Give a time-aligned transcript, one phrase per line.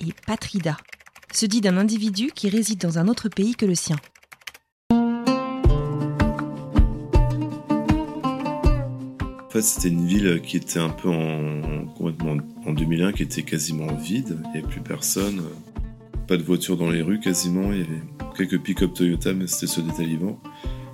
[0.00, 0.76] et patrida.
[1.32, 3.96] Se dit d'un individu qui réside dans un autre pays que le sien.
[9.50, 13.42] En fait, c'était une ville qui était un peu en, complètement en 2001, qui était
[13.42, 14.38] quasiment vide.
[14.44, 15.42] Il n'y avait plus personne.
[16.28, 17.72] Pas de voiture dans les rues quasiment.
[17.72, 18.02] Il y avait
[18.36, 20.36] quelques pick-up Toyota, mais c'était ceux des talibans.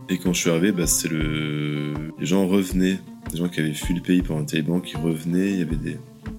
[0.08, 2.12] Et quand je suis arrivé, bah, c'est le...
[2.18, 2.98] les gens revenaient.
[3.30, 5.50] Des gens qui avaient fui le pays par un taliban qui revenaient.
[5.50, 5.98] Il y avait des...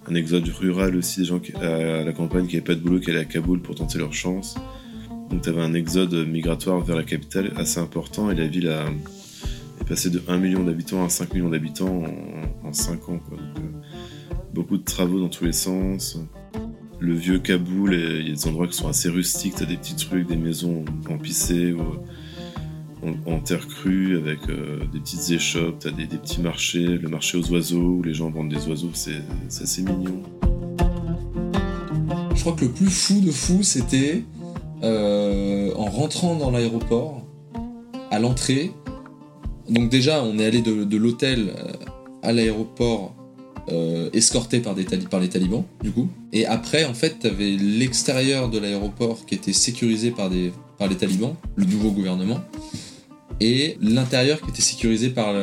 [0.09, 3.11] un exode rural aussi, des gens à la campagne qui n'avaient pas de boulot, qui
[3.11, 4.55] allaient à Kaboul pour tenter leur chance.
[5.29, 8.85] Donc tu avais un exode migratoire vers la capitale assez important et la ville a,
[9.81, 12.03] est passée de 1 million d'habitants à 5 millions d'habitants
[12.63, 13.19] en, en 5 ans.
[13.33, 13.35] Euh,
[14.53, 16.17] beaucoup de travaux dans tous les sens.
[16.99, 19.77] Le vieux Kaboul, il y a des endroits qui sont assez rustiques, tu as des
[19.77, 21.81] petits trucs, des maisons en pissé ou
[23.25, 27.37] en, terre crue avec euh, des petites échoppes, tu as des, petits marchés, le marché
[27.37, 29.21] aux oiseaux où les gens vendent des oiseaux, c'est
[29.61, 30.23] assez mignon.
[32.35, 34.23] Je crois que le plus fou de fou, c'était
[34.83, 37.25] euh, en rentrant dans l'aéroport,
[38.11, 38.71] à l'entrée.
[39.69, 41.53] Donc déjà, on est allé de, l'hôtel
[42.23, 43.15] à l'aéroport
[43.69, 44.85] euh, escorté par, les
[45.29, 46.07] talibans, du coup.
[46.31, 50.51] Et après, en fait, t'avais l'extérieur de l'aéroport qui était sécurisé par les
[50.97, 52.39] talibans, le nouveau gouvernement,
[53.39, 55.33] et l'intérieur qui était sécurisé par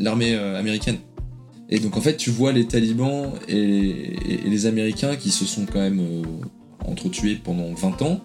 [0.00, 0.98] l'armée américaine.
[1.70, 5.80] Et donc, en fait, tu vois les talibans et, les Américains qui se sont quand
[5.80, 6.22] même euh,
[6.86, 8.20] entretués pendant 20 ans,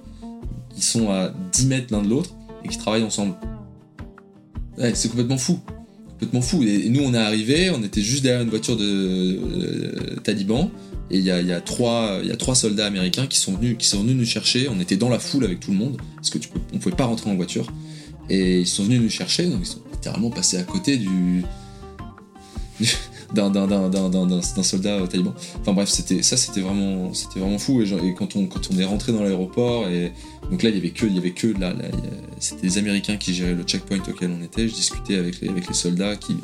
[0.76, 3.36] qui sont à 10 mètres l'un de l'autre et qui travaillent ensemble.
[4.94, 5.60] C'est complètement fou.
[6.12, 6.64] Complètement fou.
[6.64, 10.70] Et nous, on est arrivé, on était juste derrière une voiture de euh, talibans.
[11.12, 12.22] Et il y a, trois,
[12.54, 14.70] soldats américains qui sont, venus, nous chercher.
[14.70, 16.96] On était dans la foule avec tout le monde, parce que tu peux, on pouvait
[16.96, 17.66] pas rentrer en voiture.
[18.30, 21.44] Et ils sont venus nous chercher, donc ils sont littéralement passés à côté du.
[23.34, 23.52] d'un
[24.64, 25.34] soldat taliban.
[25.62, 27.82] Enfin bref, ça, c'était vraiment, vraiment fou.
[27.82, 29.86] Et, quand on est rentré dans l'aéroport
[30.50, 31.74] donc là il y avait que il y avait que là,
[32.40, 34.68] c'était les Américains qui géraient le checkpoint auquel on était.
[34.68, 36.38] Je discutais avec les soldats qui,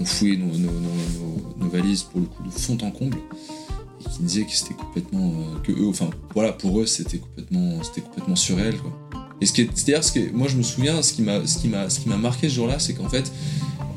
[0.00, 3.18] ont fouillé nos, valises pour le coup de fond en comble
[4.00, 7.82] et qui disaient que c'était complètement euh, que eux, enfin voilà pour eux c'était complètement
[7.82, 8.92] c'était complètement surréel quoi.
[9.42, 11.98] Et c'est-à-dire ce que moi je me souviens, ce qui m'a ce qui m'a ce
[11.98, 13.32] qui m'a marqué ce jour-là, c'est qu'en fait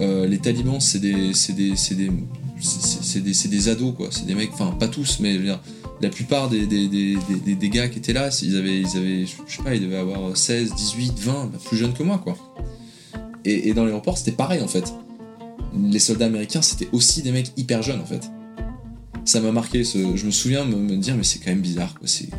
[0.01, 2.11] euh, les talibans, c'est des, c'est des, c'est des,
[2.59, 4.07] c'est des, c'est des ados quoi.
[4.09, 5.37] C'est des mecs, enfin pas tous, mais
[6.01, 9.25] la plupart des, des, des, des, des gars qui étaient là, ils avaient, ils avaient,
[9.25, 12.35] je sais pas, ils devaient avoir 16, 18, 20, bah, plus jeunes que moi quoi.
[13.45, 14.91] Et, dans l'aéroport, c'était pareil en fait.
[15.77, 18.31] Les soldats américains, c'était aussi des mecs hyper jeunes en fait.
[19.23, 19.83] Ça m'a marqué.
[19.83, 22.07] Je me souviens me, dire, mais c'est quand même bizarre quoi.
[22.07, 22.29] C'est,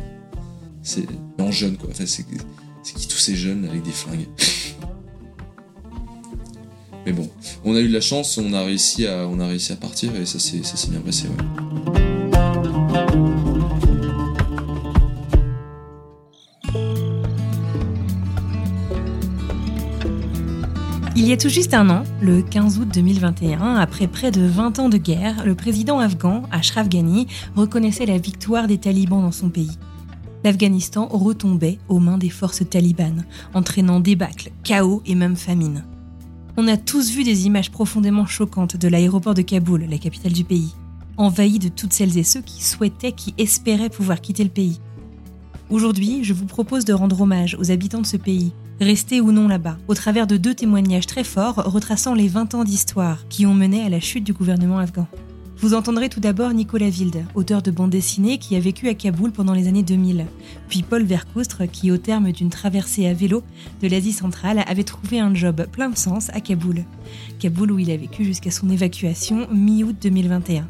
[0.83, 1.05] c'est
[1.39, 1.89] en jeune quoi.
[1.91, 2.05] Enfin,
[2.87, 4.27] c'est qui tous ces jeunes avec des flingues.
[7.05, 7.29] Mais bon,
[7.65, 10.15] on a eu de la chance, on a réussi à, on a réussi à partir
[10.15, 11.27] et ça s'est, bien passé.
[21.17, 24.79] Il y a tout juste un an, le 15 août 2021, après près de 20
[24.79, 29.49] ans de guerre, le président afghan, Ashraf Ghani, reconnaissait la victoire des talibans dans son
[29.49, 29.77] pays.
[30.43, 35.83] L'Afghanistan retombait aux mains des forces talibanes, entraînant débâcle, chaos et même famine.
[36.57, 40.43] On a tous vu des images profondément choquantes de l'aéroport de Kaboul, la capitale du
[40.43, 40.73] pays,
[41.17, 44.79] envahi de toutes celles et ceux qui souhaitaient, qui espéraient pouvoir quitter le pays.
[45.69, 49.47] Aujourd'hui, je vous propose de rendre hommage aux habitants de ce pays, restés ou non
[49.47, 53.53] là-bas, au travers de deux témoignages très forts retraçant les 20 ans d'histoire qui ont
[53.53, 55.07] mené à la chute du gouvernement afghan.
[55.59, 59.31] Vous entendrez tout d'abord Nicolas Wilde, auteur de bande dessinée qui a vécu à Kaboul
[59.31, 60.27] pendant les années 2000,
[60.69, 63.41] puis Paul Vercoustre qui, au terme d'une traversée à vélo
[63.81, 66.85] de l'Asie centrale, avait trouvé un job plein de sens à Kaboul.
[67.39, 70.67] Kaboul où il a vécu jusqu'à son évacuation mi-août 2021.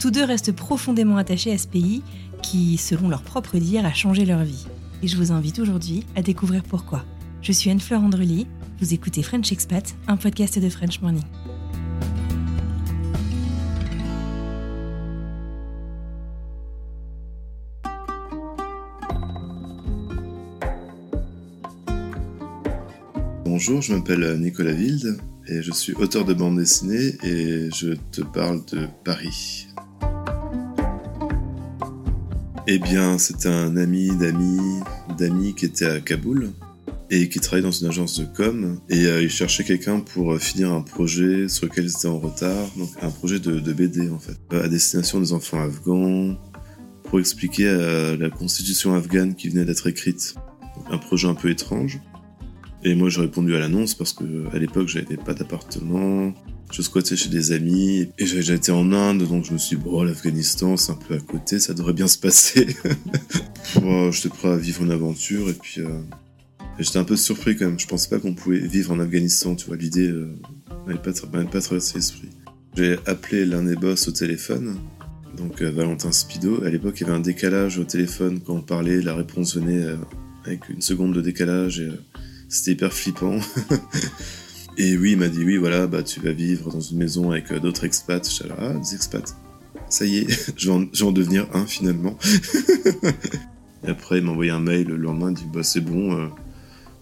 [0.00, 2.02] Tous deux restent profondément attachés à ce pays
[2.42, 4.66] qui, selon leur propre dire, a changé leur vie.
[5.02, 7.04] et je vous invite aujourd'hui à découvrir pourquoi.
[7.42, 8.46] Je suis Anne-Fleur Andrely,
[8.80, 11.22] vous écoutez French Expat, un podcast de French Morning.
[23.58, 25.16] Bonjour, je m'appelle Nicolas Wilde
[25.48, 29.68] et je suis auteur de bande dessinée et je te parle de Paris.
[32.66, 34.60] Eh bien, c'était un ami d'amis
[35.16, 36.50] d'amis qui était à Kaboul
[37.08, 40.38] et qui travaillait dans une agence de com et euh, il cherchait quelqu'un pour euh,
[40.38, 44.18] finir un projet sur lequel ils étaient en retard, donc un projet de, BD en
[44.18, 46.36] fait, à destination des enfants afghans
[47.04, 50.34] pour expliquer euh, la constitution afghane qui venait d'être écrite.
[50.90, 52.02] un projet un peu étrange.
[52.86, 54.22] Et moi, j'ai répondu à l'annonce parce que
[54.54, 56.32] à l'époque, j'avais pas d'appartement,
[56.70, 59.76] je squattais chez des amis et j'avais déjà été en Inde, donc je me suis
[59.76, 62.76] dit, bon, l'Afghanistan, c'est un peu à côté, ça devrait bien se passer.
[63.82, 65.98] bon, j'étais prêt à vivre une aventure et puis euh,
[66.78, 67.80] j'étais un peu surpris quand même.
[67.80, 70.30] Je pensais pas qu'on pouvait vivre en Afghanistan, tu vois, l'idée euh,
[70.86, 72.28] m'avait pas, pas traversé l'esprit.
[72.76, 74.78] J'ai appelé l'un des boss au téléphone,
[75.36, 76.62] donc euh, Valentin Spido.
[76.62, 79.82] À l'époque, il y avait un décalage au téléphone quand on parlait, la réponse venait
[79.82, 79.96] euh,
[80.44, 81.90] avec une seconde de décalage et
[82.48, 83.38] c'était hyper flippant.
[84.78, 87.50] Et oui, il m'a dit oui, voilà, bah tu vas vivre dans une maison avec
[87.50, 88.28] euh, d'autres expats.
[88.58, 89.34] Ah, des expats.
[89.88, 92.18] Ça y est, je, vais en, devenir un finalement.
[93.86, 96.26] et après, il m'a envoyé un mail le lendemain, il dit bah c'est bon, euh,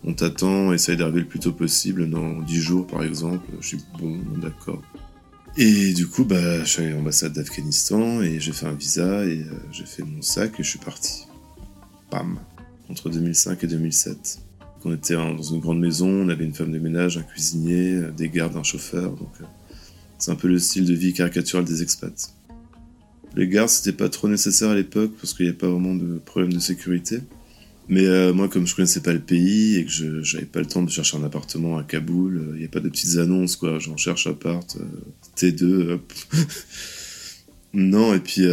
[0.05, 3.46] on t'attend, essaye d'arriver le plus tôt possible, dans 10 jours par exemple.
[3.61, 4.82] Je suis bon, d'accord.
[5.56, 9.25] Et du coup, bah, je suis allé à l'ambassade d'Afghanistan et j'ai fait un visa
[9.25, 11.26] et euh, j'ai fait mon sac et je suis parti.
[12.11, 12.38] Pam.
[12.88, 14.41] Entre 2005 et 2007.
[14.84, 18.10] On était dans une grande maison, on avait une femme de ménage, un cuisinier, euh,
[18.10, 19.12] des gardes, un chauffeur.
[19.12, 19.44] Donc, euh,
[20.19, 22.34] c'est un peu le style de vie caricatural des expats.
[23.34, 26.19] Les gardes, c'était pas trop nécessaire à l'époque parce qu'il n'y avait pas vraiment de
[26.19, 27.20] problème de sécurité.
[27.88, 30.66] Mais euh, moi, comme je connaissais pas le pays et que je j'avais pas le
[30.66, 33.78] temps de chercher un appartement à Kaboul, il n'y a pas de petites annonces, quoi.
[33.78, 34.78] J'en cherche appart,
[35.36, 36.12] T2, hop.
[37.75, 38.46] non, et puis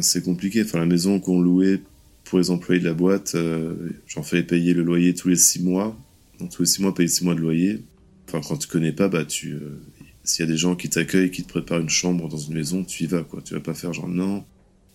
[0.00, 0.62] c'est compliqué.
[0.62, 1.80] Enfin, la maison qu'on louait
[2.26, 3.74] pour les employés de la boîte, euh,
[4.06, 5.96] j'en fallait payer le loyer tous les six mois.
[6.40, 7.84] Donc tous les six mois, payer six mois de loyer.
[8.26, 9.80] Enfin, quand tu connais pas, bah tu, euh,
[10.24, 12.84] s'il y a des gens qui t'accueillent, qui te préparent une chambre dans une maison,
[12.84, 13.40] tu y vas, quoi.
[13.42, 14.44] Tu vas pas faire genre non.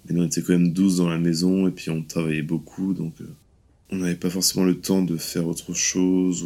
[0.05, 2.93] Mais nous, on était quand même 12 dans la maison et puis on travaillait beaucoup,
[2.93, 3.25] donc euh,
[3.91, 6.45] on n'avait pas forcément le temps de faire autre chose.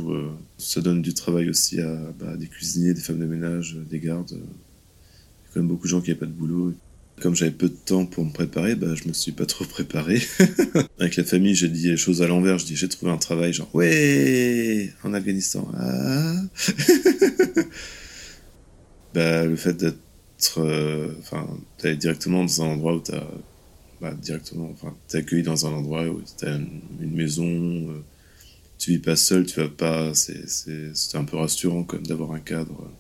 [0.59, 4.31] Ça donne du travail aussi à bah, des cuisiniers, des femmes de ménage, des gardes.
[4.31, 6.73] Il y a quand même beaucoup de gens qui n'avaient pas de boulot.
[7.21, 10.21] Comme j'avais peu de temps pour me préparer, bah, je me suis pas trop préparé.
[10.99, 12.57] Avec la famille, j'ai dit les choses à l'envers.
[12.57, 15.67] Je dis j'ai trouvé un travail, genre ouais, en Afghanistan.
[15.77, 16.35] Ah.
[19.13, 21.47] bah, le fait d'être, euh, enfin,
[21.81, 23.23] d'aller directement dans un endroit où t'as,
[24.01, 27.45] bah, directement, enfin, t'es accueilli dans un endroit où t'as une, une maison.
[27.45, 28.03] Euh,
[28.77, 30.13] tu vis pas seul, tu vas pas.
[30.13, 32.91] C'est, un peu rassurant comme d'avoir un cadre.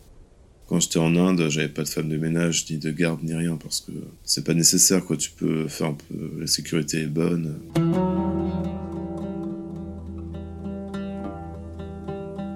[0.67, 3.55] Quand j'étais en Inde, j'avais pas de femme de ménage, ni de garde, ni rien,
[3.55, 3.91] parce que
[4.23, 5.15] c'est pas nécessaire, quoi.
[5.15, 6.31] Tu peux faire un peu.
[6.39, 7.59] La sécurité est bonne.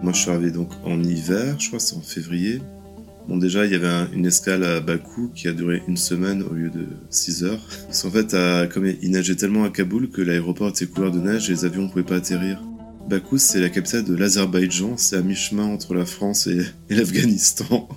[0.01, 2.61] Moi, je suis arrivé donc en hiver, je crois, c'est en février.
[3.27, 6.53] Bon, déjà, il y avait une escale à Bakou qui a duré une semaine au
[6.55, 7.63] lieu de 6 heures.
[7.85, 8.35] Parce qu'en fait,
[8.73, 11.83] comme il neigeait tellement à Kaboul que l'aéroport était couvert de neige et les avions
[11.83, 12.63] ne pouvaient pas atterrir.
[13.09, 16.59] Bakou, c'est la capitale de l'Azerbaïdjan, c'est à mi-chemin entre la France et,
[16.91, 17.89] l'Afghanistan.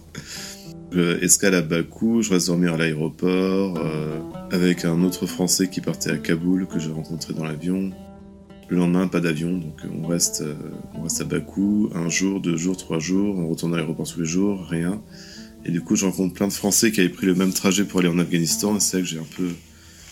[1.21, 4.19] escale à Bakou, je reste dormir à l'aéroport, euh,
[4.51, 7.91] avec un autre Français qui partait à Kaboul, que j'ai rencontré dans l'avion.
[8.71, 10.55] Le lendemain, pas d'avion, donc on reste, euh,
[10.95, 14.21] on reste à Bakou, un jour, deux jours, trois jours, on retourne à l'aéroport tous
[14.21, 15.03] les jours, rien.
[15.67, 18.01] Et du coup, je rencontre plein de Français qui avaient pris le même trajet pour
[18.01, 19.51] aller en Afghanistan, et c'est là que j'ai un peu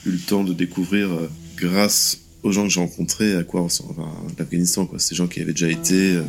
[0.04, 4.08] eu le temps de découvrir, euh, grâce aux gens que j'ai rencontrés à quoi enfin,
[4.38, 4.98] l'Afghanistan quoi.
[4.98, 6.22] Ces gens qui avaient déjà été euh,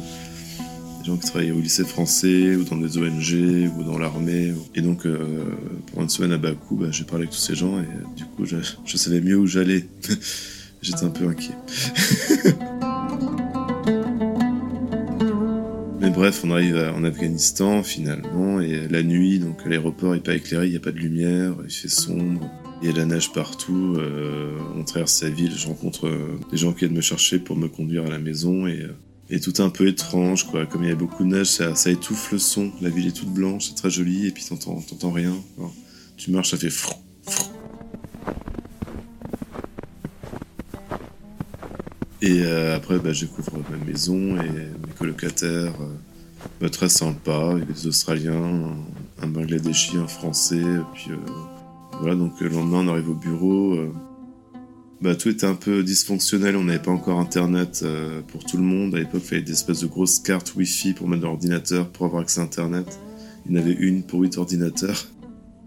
[0.99, 4.81] des gens qui travaillaient au lycée français ou dans des ONG ou dans l'armée et
[4.81, 5.45] donc euh,
[5.87, 8.25] pendant une semaine à Bakou bah, j'ai parlé avec tous ces gens et euh, du
[8.25, 8.57] coup je,
[8.97, 9.85] savais mieux où j'allais.
[10.81, 11.53] J'étais un peu inquiet.
[15.99, 20.65] Mais bref on arrive en Afghanistan finalement et la nuit donc l'aéroport est pas éclairé
[20.65, 22.49] il n'y a pas de lumière il fait sombre
[22.81, 23.95] il y a de la neige partout.
[23.97, 27.55] Euh, on traverse la ville, je rencontre euh, des gens qui viennent me chercher pour
[27.55, 28.95] me conduire à la maison et, euh,
[29.29, 30.65] et tout un peu étrange, quoi.
[30.65, 32.71] Comme il y a beaucoup de neige, ça, étouffe le son.
[32.81, 35.35] La ville est toute blanche, c'est très joli et puis t'entends, t'entends rien.
[36.17, 36.95] tu marches, ça fait frou,
[37.27, 37.51] frou.
[42.23, 45.73] Et après, bah, je découvre ma maison et mes colocataires.
[46.59, 47.53] Bah, très sympa.
[47.53, 50.61] Il y avait des Australiens, un, un Bangladeshi, un Français,
[50.93, 51.11] puis
[52.01, 53.75] voilà, donc le lendemain, on arrive au bureau.
[53.75, 53.93] Euh,
[55.01, 56.55] bah, tout était un peu dysfonctionnel.
[56.55, 58.93] On n'avait pas encore Internet euh, pour tout le monde.
[58.95, 62.21] À l'époque, il fallait des espèces de grosses cartes Wi-Fi pour mettre l'ordinateur pour avoir
[62.21, 62.99] accès à Internet.
[63.45, 65.07] Il y en avait une pour huit ordinateurs.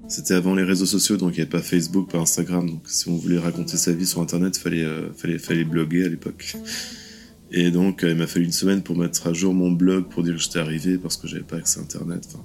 [0.06, 2.68] C'était avant les réseaux sociaux, donc il n'y avait pas Facebook, pas Instagram.
[2.68, 6.08] Donc si on voulait raconter sa vie sur Internet, fallait euh, fallait fallait bloguer à
[6.08, 6.56] l'époque.
[7.50, 10.22] Et donc euh, il m'a fallu une semaine pour mettre à jour mon blog pour
[10.22, 12.36] dire que j'étais arrivé parce que j'avais pas accès à Internet.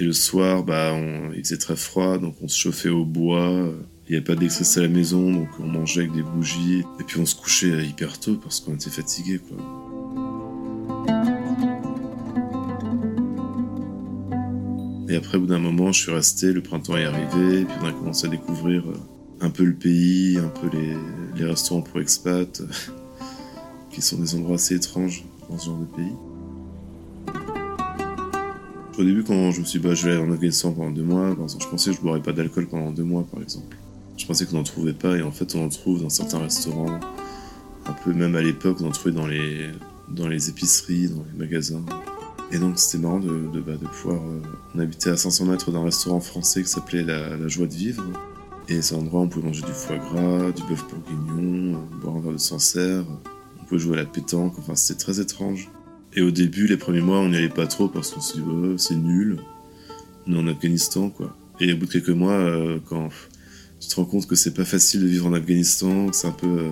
[0.00, 3.72] Et le soir, bah, on, il faisait très froid, donc on se chauffait au bois.
[4.06, 6.84] Il n'y avait pas d'électricité à la maison, donc on mangeait avec des bougies.
[7.00, 9.40] Et puis on se couchait hyper tôt parce qu'on était fatigué.
[15.08, 17.74] Et après, au bout d'un moment, je suis resté, le printemps est arrivé, et puis
[17.82, 18.94] on a commencé à découvrir euh,
[19.40, 20.94] un peu le pays, un peu les,
[21.34, 22.62] les restaurants pour expats,
[23.90, 26.12] qui sont des endroits assez étranges dans ce genre de pays.
[28.98, 31.04] Au début, quand je me suis dit, bah, je vais aller en Afghanistan pendant deux
[31.04, 33.76] mois, je pensais que je boirais pas d'alcool pendant deux mois, par exemple.
[34.16, 36.98] Je pensais qu'on n'en trouvait pas, et en fait, on en trouve dans certains restaurants.
[37.86, 39.68] Un peu, même à l'époque, on en trouvait dans les,
[40.08, 41.84] dans les épiceries, dans les magasins.
[42.50, 44.16] Et donc, c'était marrant de, bah, de pouvoir.
[44.16, 44.40] Euh,
[44.74, 48.02] on habitait à 500 mètres d'un restaurant français qui s'appelait la, la, Joie de Vivre.
[48.68, 52.16] Et c'est un endroit où on pouvait manger du foie gras, du bœuf bourguignon, boire
[52.16, 53.04] un verre de Sancerre.
[53.60, 55.70] On pouvait jouer à la pétanque, enfin, c'était très étrange.
[56.14, 58.42] Et au début, les premiers mois, on n'y allait pas trop parce qu'on se dit,
[58.76, 59.38] c'est nul.
[60.26, 61.36] On est en Afghanistan, quoi.
[61.60, 63.08] Et au bout de quelques mois, euh, quand
[63.80, 66.32] tu te rends compte que c'est pas facile de vivre en Afghanistan, que c'est un
[66.32, 66.70] peu, euh,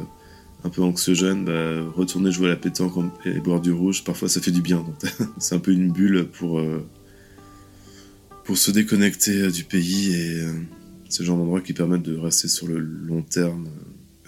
[0.64, 4.40] un peu anxiogène, bah, retourner jouer à la pétanque et boire du rouge, parfois ça
[4.40, 4.85] fait du bien.
[5.38, 6.87] c'est un peu une bulle pour, euh,
[8.45, 10.40] pour se déconnecter du pays et
[11.19, 13.69] le genre d'endroit qui permettent de rester sur le long terme,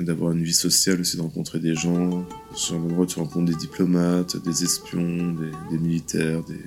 [0.05, 2.27] d'avoir une vie sociale aussi, de rencontrer des gens.
[2.55, 5.35] C'est un endroit tu rencontres des diplomates, des espions,
[5.71, 6.61] des, militaires, des...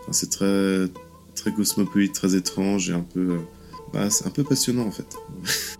[0.00, 0.86] Enfin, c'est très,
[1.34, 3.38] très cosmopolite, très étrange et un peu
[3.92, 5.16] bah, c'est un peu passionnant en fait.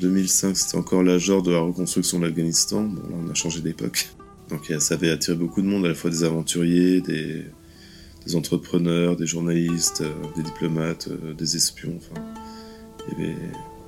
[0.00, 2.82] 2005, c'était encore l'âge de la reconstruction de l'Afghanistan.
[2.82, 4.08] Bon, là, on a changé d'époque.
[4.48, 7.44] Donc, ça avait attiré beaucoup de monde, à la fois des aventuriers, des,
[8.26, 11.98] des entrepreneurs, des journalistes, euh, des diplomates, euh, des espions.
[11.98, 12.20] Enfin,
[13.06, 13.36] il y avait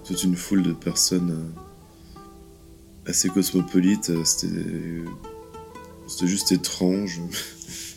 [0.05, 4.13] toute une foule de personnes euh, assez cosmopolites.
[4.25, 4.65] C'était,
[6.07, 7.21] c'était juste étrange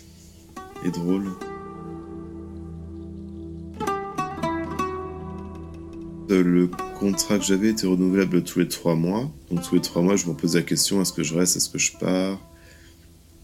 [0.86, 1.32] et drôle.
[6.28, 6.70] Le
[7.00, 9.32] contrat que j'avais était renouvelable tous les trois mois.
[9.52, 11.70] Donc tous les trois mois, je me posais la question est-ce que je reste, est-ce
[11.70, 12.40] que je pars?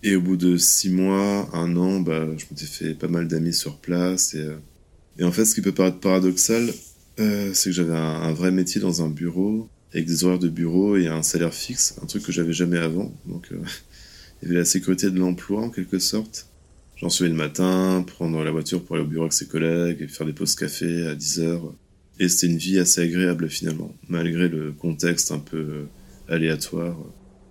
[0.04, 3.54] Et au bout de six mois, un an, bah, je m'étais fait pas mal d'amis
[3.54, 4.34] sur place.
[4.34, 4.58] Et, euh...
[5.20, 6.74] et, en fait, ce qui peut paraître paradoxal,
[7.22, 10.98] euh, c'est que j'avais un, vrai métier dans un bureau, avec des horaires de bureau
[10.98, 13.14] et un salaire fixe, un truc que j'avais jamais avant.
[13.26, 13.58] Donc euh,
[14.42, 16.48] il y avait la sécurité de l'emploi en quelque sorte.
[16.98, 20.08] J'en suis le matin, prendre la voiture pour aller au bureau avec ses collègues et
[20.08, 21.74] faire des pauses café à 10 heures.
[22.20, 25.86] Et c'était une vie assez agréable finalement, malgré le contexte un peu
[26.28, 26.98] aléatoire.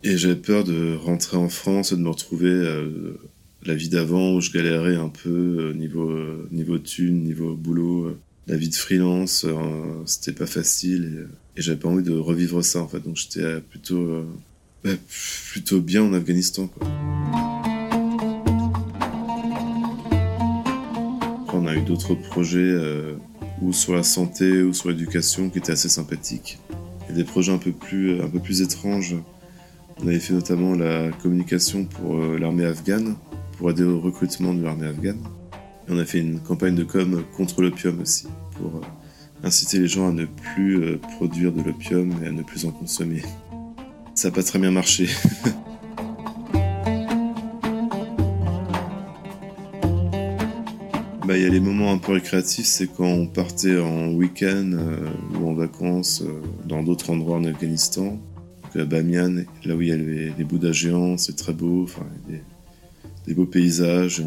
[0.02, 3.18] Et j'avais peur de rentrer en France et de me retrouver euh,
[3.64, 8.16] la vie d'avant où je galérais un peu euh, niveau euh, niveau thune, niveau boulot,
[8.50, 12.64] la vie de freelance, euh, c'était pas facile et, et j'avais pas envie de revivre
[12.64, 13.00] ça en fait.
[13.00, 14.24] Donc j'étais plutôt
[14.82, 14.90] bah,
[15.52, 16.68] plutôt bien en Afghanistan.
[21.52, 22.74] On a eu d'autres projets
[23.60, 26.58] ou sur la santé ou sur l'éducation qui étaient assez sympathiques.
[27.08, 29.16] Et des projets un peu plus, un peu plus étranges.
[30.02, 33.16] On avait fait notamment la communication pour euh, l'armée afghane,
[33.58, 35.20] pour aider au recrutement de l'armée afghane.
[35.92, 38.80] On a fait une campagne de com contre l'opium aussi, pour euh,
[39.42, 42.70] inciter les gens à ne plus euh, produire de l'opium et à ne plus en
[42.70, 43.22] consommer.
[44.14, 45.08] Ça n'a pas très bien marché.
[51.26, 54.72] Bah, il y a les moments un peu récréatifs, c'est quand on partait en week-end
[54.72, 54.96] euh,
[55.38, 56.24] ou en vacances
[56.66, 58.18] dans d'autres endroits en Afghanistan.
[58.64, 61.84] Donc à Bamiyan, là où il y a les, les Bouddhas géants, c'est très beau,
[61.84, 62.04] enfin,
[63.26, 64.24] des, beaux paysages.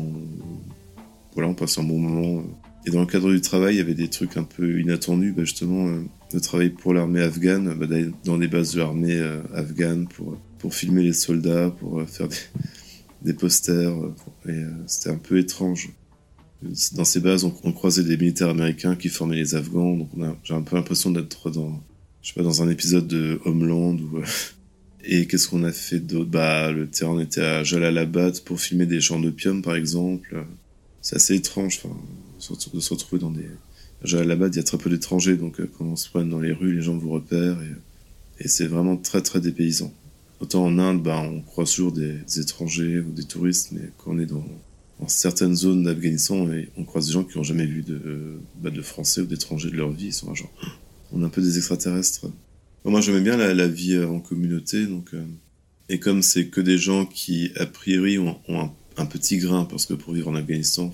[1.34, 2.44] Voilà, on passe un bon moment.
[2.86, 5.44] Et dans le cadre du travail, il y avait des trucs un peu inattendus, bah,
[5.44, 6.02] justement, euh,
[6.34, 10.38] de travailler pour l'armée afghane, bah, d'aller dans des bases de l'armée euh, afghane pour,
[10.60, 12.28] pour filmer les soldats, pour euh, faire
[13.22, 13.94] des, posters.
[14.48, 15.90] Et c'était un peu étrange
[16.94, 19.98] dans ces bases, on, on, croisait des militaires américains qui formaient les Afghans.
[19.98, 20.10] Donc
[20.44, 21.84] j'ai un peu l'impression d'être dans,
[22.22, 23.98] je sais pas, dans un épisode de Homeland.
[23.98, 24.22] Ou,
[25.04, 26.30] et qu'est-ce qu'on a fait d'autre?
[26.30, 30.46] Bah, le terrain était à Jalalabad pour filmer des champs d'opium, par exemple.
[31.04, 33.46] C'est assez étrange, de se retrouver dans des.
[34.04, 36.54] À Jalalabad, il y a très peu d'étrangers, donc quand on se promène dans les
[36.54, 37.62] rues, les gens vous repèrent.
[38.40, 39.94] Et, c'est vraiment très très dépaysant.
[40.40, 44.20] Autant en Inde, bah, on croise toujours des, étrangers ou des touristes, mais quand on
[44.20, 44.46] est dans
[45.08, 49.22] certaines zones d'Afghanistan, on croise des gens qui n'ont jamais vu de, bah, de Français
[49.22, 50.08] ou d'étrangers de leur vie.
[50.08, 50.52] Ils sont genre,
[51.12, 52.28] on est un peu des extraterrestres.
[52.86, 55.14] Moi, j'aimais bien la, vie en communauté, donc
[55.90, 58.72] et comme c'est que des gens qui a priori ont, un,
[59.06, 60.94] petit grain, parce que pour vivre en Afghanistan,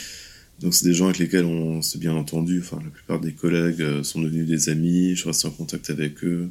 [0.60, 2.60] donc c'est des gens avec lesquels on s'est bien entendu.
[2.60, 5.14] Enfin, la plupart des collègues sont devenus des amis.
[5.14, 6.50] Je reste en contact avec eux.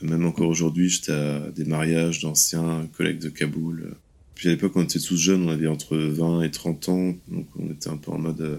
[0.00, 3.96] Même encore aujourd'hui, j'étais à des mariages d'anciens collègues de Kaboul.
[4.38, 7.48] Puis à l'époque, on était tous jeunes, on avait entre 20 et 30 ans, donc
[7.58, 8.40] on était un peu en mode...
[8.40, 8.58] Euh,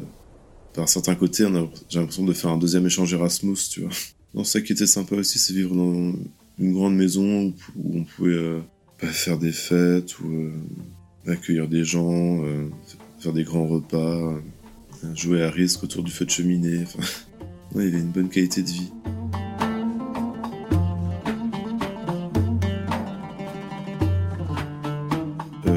[0.73, 1.47] par certains côtés,
[1.89, 3.89] j'ai l'impression de faire un deuxième échange Erasmus, tu vois.
[4.35, 6.13] Non, ça qui était sympa aussi, c'est vivre dans
[6.59, 8.59] une grande maison où, on pouvait euh,
[8.99, 10.51] faire des fêtes ou euh,
[11.27, 12.43] accueillir des gens,
[13.19, 14.39] faire des grands repas,
[15.15, 16.83] jouer à risque autour du feu de cheminée.
[16.83, 17.03] Enfin,
[17.75, 18.91] il y avait une bonne qualité de vie.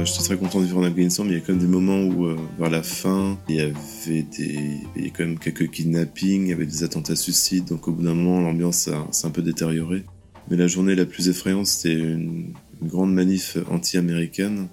[0.05, 2.03] j'étais très content de vivre en Afghanistan, mais il y a quand même des moments
[2.03, 5.71] où, euh, vers la fin, il y avait des, il y a quand même quelques
[5.71, 9.31] kidnappings, il y avait des attentats suicides, donc au bout d'un moment, l'ambiance s'est un
[9.31, 10.05] peu détériorée.
[10.51, 14.67] Mais la journée la plus effrayante, c'était une, grande manif anti-américaine.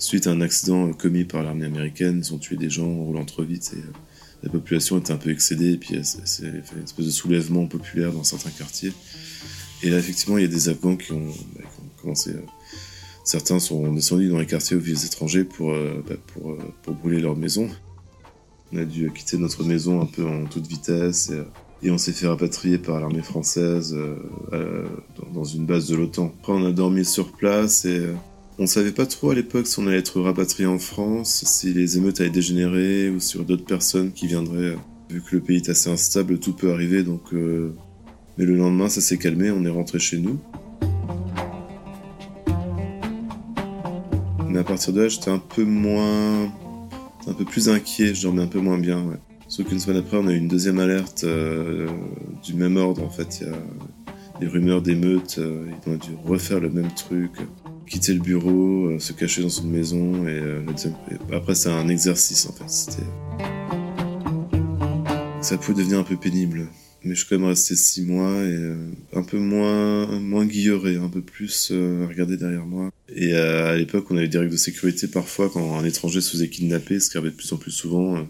[0.00, 3.24] Suite à un accident commis par l'armée américaine, ils ont tué des gens en roulant
[3.24, 3.92] trop vite et euh,
[4.42, 8.12] la population était un peu excédée, et puis euh, c'est une espèce de soulèvement populaire
[8.12, 8.92] dans certains quartiers.
[9.82, 11.64] Et là, effectivement, il y a des Afghans qui ont, bah,
[12.00, 12.34] commencé
[13.24, 16.94] Certains sont descendus dans les quartiers aux villes étrangers pour, euh, bah, pour, euh, pour,
[16.94, 17.68] brûler leur maison.
[18.72, 21.30] On a dû quitter notre maison un peu en toute vitesse
[21.82, 23.96] et, on s'est fait rapatrier par l'armée française
[24.52, 24.86] euh,
[25.32, 26.34] dans une base de l'OTAN.
[26.40, 28.06] Après, on a dormi sur place et
[28.60, 31.96] on savait pas trop à l'époque si on allait être rapatrié en France, si les
[31.96, 34.76] émeutes allaient dégénérer ou sur d'autres personnes qui viendraient.
[35.08, 37.32] Vu que le pays est assez instable, tout peut arriver donc.
[37.32, 40.38] Mais le lendemain, ça s'est calmé, on est rentré chez nous.
[44.46, 46.44] Mais à partir de là, j'étais un peu moins.
[47.26, 49.18] un peu plus inquiet, je dormais un peu moins bien.
[49.48, 51.88] Sauf qu'une semaine après, on a eu une deuxième alerte euh,
[52.44, 53.40] du même ordre, en fait.
[53.40, 53.56] Il y a
[54.38, 57.32] des rumeurs d'émeutes, euh, ils ont dû refaire le même truc,
[57.90, 60.40] quitter le bureau, euh, se cacher dans son maison, et,
[61.34, 62.70] après, c'est un exercice, en fait.
[62.70, 63.02] C'était.
[65.42, 66.68] Ça pouvait devenir un peu pénible
[67.04, 68.76] mais je suis quand même resté six mois et euh,
[69.14, 72.90] un peu moins moins guilleré, un peu plus euh, regardé derrière moi.
[73.14, 76.32] Et euh, à l'époque, on avait des règles de sécurité parfois quand un étranger se
[76.32, 78.26] faisait kidnapper, ce qui arrivait de plus en plus souvent.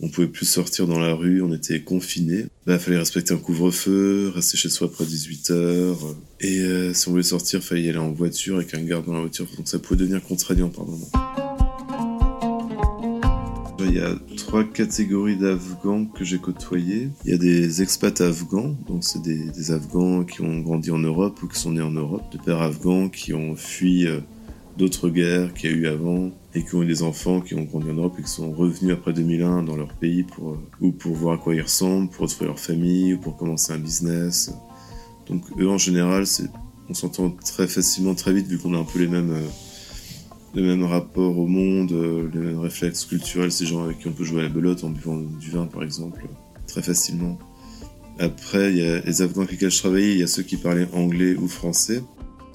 [0.00, 2.46] Euh, on pouvait plus sortir dans la rue, on était confinés.
[2.66, 6.16] Bah, il fallait respecter un couvre-feu, rester chez soi après 18 heures.
[6.40, 9.20] Et si on voulait sortir, fallait y aller en voiture avec un garde dans la
[9.20, 9.46] voiture.
[9.56, 11.10] Donc ça pouvait devenir contraignant par moment.
[13.80, 17.10] Il y a trois catégories d'Afghans que j'ai côtoyés.
[17.24, 21.42] Il y a des expats afghans, donc c'est des, Afghans qui ont grandi en Europe
[21.42, 24.20] ou qui sont nés en Europe, de pères afghans qui ont fui euh,
[24.78, 27.64] d'autres guerres qu'il y a eu avant et qui ont eu des enfants qui ont
[27.64, 30.92] grandi en Europe et qui sont revenus après 2001 dans leur pays pour, euh, ou
[30.92, 34.52] pour voir à quoi ils ressemblent, pour retrouver leur famille ou pour commencer un business.
[35.26, 36.24] Donc eux en général,
[36.88, 39.32] on s'entend très facilement, très vite vu qu'on a un peu les mêmes...
[39.32, 39.48] Euh,
[40.54, 44.12] le même rapport au monde, euh, les mêmes réflexes culturels, ces gens avec qui on
[44.12, 46.24] peut jouer à la belote en buvant du vin par exemple,
[46.66, 47.38] très facilement.
[48.18, 50.56] Après, il y a les Afghans avec lesquels je travaillais, il y a ceux qui
[50.56, 52.02] parlaient anglais ou français,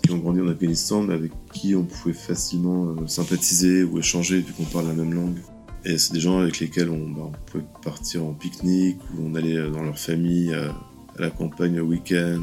[0.04, 4.40] qui ont grandi en Afghanistan, mais avec qui on pouvait facilement euh, sympathiser ou échanger
[4.42, 5.40] vu qu'on parle la même langue.
[5.86, 9.70] Et c'est des gens avec lesquels on, bah, pouvait partir en pique-nique ou on allait
[9.72, 10.70] dans leur famille à,
[11.18, 12.42] à la campagne au week-end.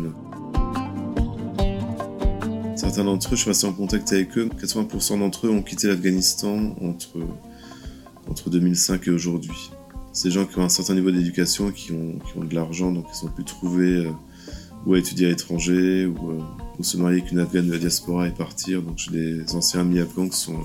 [2.77, 4.49] Certains d'entre eux, je suis resté en contact avec eux.
[4.59, 7.19] 80% d'entre eux ont quitté l'Afghanistan entre,
[8.29, 9.71] entre 2005 et aujourd'hui.
[10.13, 12.91] C'est des gens qui ont un certain niveau d'éducation, qui ont, qui ont de l'argent,
[12.91, 14.11] donc ils ont pu trouver euh,
[14.87, 16.39] où étudier à l'étranger, ou, euh,
[16.85, 18.83] se marier avec une Afghane de la diaspora et partir.
[18.83, 20.61] Donc j'ai des anciens amis afghans qui sont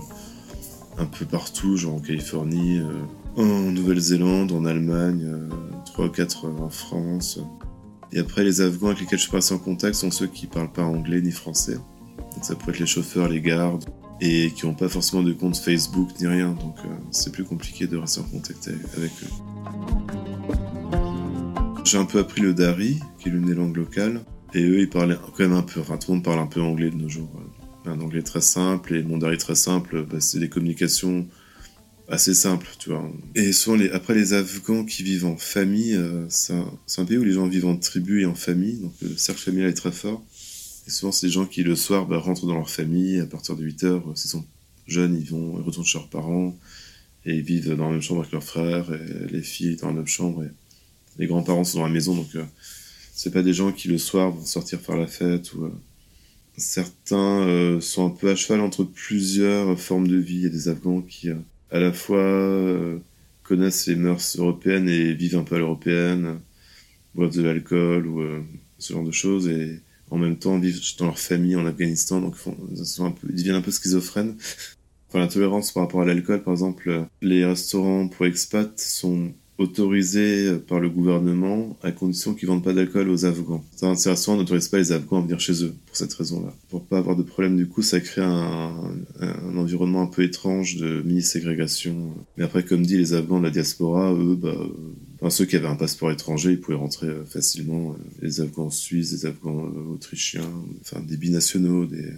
[0.97, 5.27] un peu partout, genre en Californie, euh, en Nouvelle-Zélande, en Allemagne,
[5.85, 7.39] 3 ou 4 en France.
[8.11, 10.83] Et après, les Afghans avec lesquels je passé en contact sont ceux qui parlent pas
[10.83, 11.75] anglais ni français.
[12.17, 13.83] Donc ça pourrait être les chauffeurs, les gardes,
[14.21, 17.87] et qui n'ont pas forcément de compte Facebook ni rien, donc euh, c'est plus compliqué
[17.87, 19.29] de rester en contact avec eux.
[21.83, 24.21] J'ai un peu appris le Dari, qui est l'une des langues locales,
[24.55, 26.61] et eux ils parlaient quand même un peu, enfin tout le monde parle un peu
[26.61, 27.29] anglais de nos jours.
[27.85, 31.27] Un anglais très simple, et mon Dari très simple, bah, c'est des communications
[32.07, 33.07] assez simples, tu vois.
[33.35, 37.33] Et souvent, après les Afghans qui vivent en famille, euh, c'est un, pays où les
[37.33, 40.23] gens vivent en tribu et en famille, donc le cercle familial est très fort.
[40.87, 43.55] Et souvent, c'est des gens qui, le soir, bah, rentrent dans leur famille à partir
[43.55, 44.03] de 8 heures.
[44.15, 44.45] S'ils sont
[44.87, 46.57] jeunes, ils vont, ils retournent chez leurs parents
[47.25, 49.93] et ils vivent dans la même chambre avec leurs frères et les filles dans la
[49.93, 50.51] même chambre et
[51.17, 52.15] les grands-parents sont dans la maison.
[52.15, 52.43] Donc, euh,
[53.15, 55.71] c'est pas des gens qui, le soir, vont sortir faire la fête ou, euh,
[56.57, 60.35] certains euh, sont un peu à cheval entre plusieurs formes de vie.
[60.35, 61.29] Il y a des Afghans qui,
[61.71, 62.99] à la fois,
[63.43, 66.39] connaissent les mœurs européennes et vivent un peu à l'européenne,
[67.15, 68.21] boivent de l'alcool ou
[68.77, 69.79] ce genre de choses, et
[70.11, 72.35] en même temps vivent dans leur famille en Afghanistan, donc
[72.71, 74.35] ils, sont un peu, ils deviennent un peu schizophrènes.
[75.09, 80.57] Enfin, la tolérance par rapport à l'alcool, par exemple, les restaurants pour expats sont autorisés
[80.67, 83.63] par le gouvernement à condition qu'ils vendent pas d'alcool aux Afghans.
[83.95, 86.53] Ces restaurants n'autorisent pas les Afghans à venir chez eux pour cette raison-là.
[86.69, 88.75] Pour pas avoir de problème du coup, ça crée un,
[89.55, 92.13] environnement un peu étrange de mini-ségrégation.
[92.37, 95.75] Mais après, comme dit, les Afghans de la diaspora, eux, bah, ceux qui avaient un
[95.75, 97.95] passeport étranger, ils pouvaient rentrer euh, facilement.
[98.21, 102.11] Les Afghans suisses, les Afghans euh, autrichiens, enfin des binationaux, des,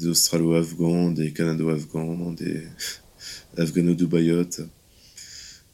[0.00, 2.62] des Australo-Afghans, des Canado-Afghans, des
[3.58, 4.62] Afghano-Dubayotes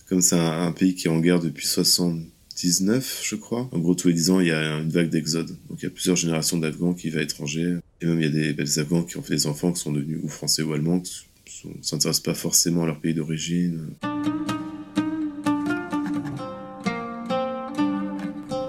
[0.08, 3.68] comme c'est un, pays qui est en guerre depuis 79, je crois.
[3.72, 5.48] En gros, tous les 10 ans, il y a une vague d'exode.
[5.68, 7.76] Donc, il y a plusieurs générations d'Afghans qui vont à l'étranger.
[8.00, 9.92] Et même, il y a des, bah, Afghans qui ont fait des enfants qui sont
[9.92, 11.00] devenus ou français ou allemands,
[11.44, 13.90] qui ne s'intéressent pas forcément à leur pays d'origine.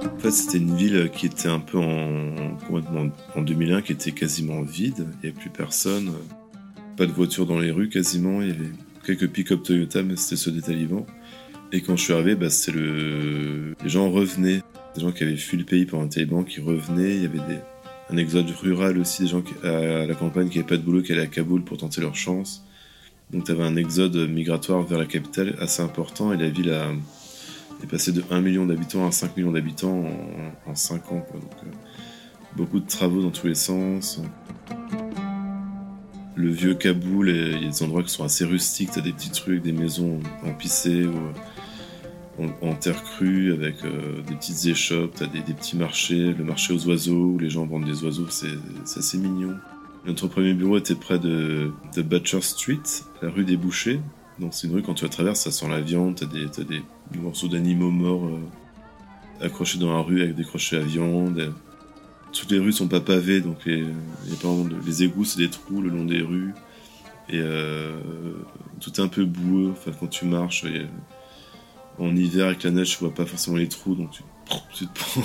[0.04, 4.12] En fait, c'était une ville qui était un peu en, complètement en 2001, qui était
[4.12, 4.96] quasiment vide.
[4.98, 6.12] Il n'y avait plus personne.
[6.98, 8.42] Pas de voitures dans les rues quasiment.
[8.42, 8.72] Il y avait
[9.06, 11.06] quelques pick-up Toyota, mais c'était ceux des talibans.
[11.72, 13.76] Et quand je suis arrivé, bah, c'est le...
[13.84, 14.62] les gens revenaient.
[14.96, 17.16] Des gens qui avaient fui le pays pendant les talibans qui revenaient.
[17.16, 17.60] Il y avait des...
[18.10, 19.54] un exode rural aussi, des gens qui...
[19.66, 22.16] à la campagne qui n'avaient pas de boulot, qui allaient à Kaboul pour tenter leur
[22.16, 22.66] chance.
[23.32, 26.88] Donc tu avais un exode migratoire vers la capitale assez important et la ville a...
[27.84, 30.06] est passée de 1 million d'habitants à 5 millions d'habitants
[30.66, 30.72] en...
[30.72, 31.26] en 5 ans.
[31.34, 31.72] Donc, euh,
[32.56, 34.20] beaucoup de travaux dans tous les sens
[36.36, 39.38] le vieux Kaboul, il y a des endroits qui sont assez rustiques, t'as des petites
[39.40, 41.04] rues avec des maisons en pissé
[42.62, 46.88] en, terre crue avec euh, des petites échoppes, t'as des, petits marchés, le marché aux
[46.88, 48.48] oiseaux où les gens vendent des oiseaux, c'est
[48.98, 49.56] assez mignon.
[50.06, 52.80] Notre premier bureau était près de, Butcher Street,
[53.22, 54.00] la rue des bouchers.
[54.40, 57.20] Donc c'est une rue quand tu la traverses, ça sent la viande, t'as des, des
[57.20, 61.54] morceaux d'animaux morts euh, accrochés dans la rue avec des crochets à viande
[62.32, 63.84] toutes les rues sont pas pavées, donc les,
[64.86, 66.54] les égouts c'est des trous le long des rues.
[67.30, 68.00] Et euh,
[68.80, 69.72] tout est un peu boueux.
[69.72, 70.66] Enfin, quand tu marches,
[72.00, 74.24] en hiver avec la neige, tu vois pas forcément les trous, donc tu,
[74.86, 75.22] te prends.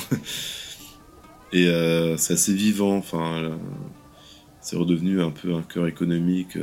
[1.52, 2.96] et euh, c'est assez vivant.
[2.96, 3.58] Enfin,
[4.60, 6.58] c'est redevenu un peu un cœur économique.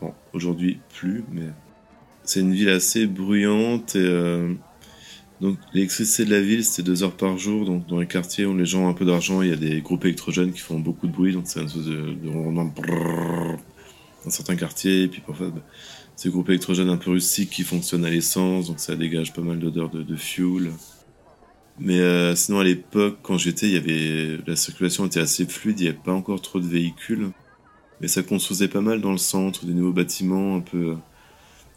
[0.00, 1.48] Bon, aujourd'hui plus, mais
[2.28, 4.52] c'est une ville assez bruyante et euh,
[5.40, 7.64] donc l'électricité de la ville, c'était deux heures par jour.
[7.64, 9.80] Donc dans les quartiers où les gens ont un peu d'argent, il y a des
[9.80, 11.32] groupes électrogènes qui font beaucoup de bruit.
[11.32, 12.72] Donc c'est un espèce de, de ronronnement
[14.24, 15.04] dans certains quartiers.
[15.04, 15.62] Et puis parfois, bah,
[16.18, 18.66] ces groupes électrogènes un peu rustiques qui fonctionnent à l'essence.
[18.66, 20.72] Donc ça dégage pas mal d'odeurs de, fuel.
[21.78, 25.78] Mais euh, sinon à l'époque, quand j'étais, il y avait la circulation était assez fluide.
[25.78, 27.30] Il n'y avait pas encore trop de véhicules.
[28.00, 30.96] Mais ça construisait pas mal dans le centre, des nouveaux bâtiments un peu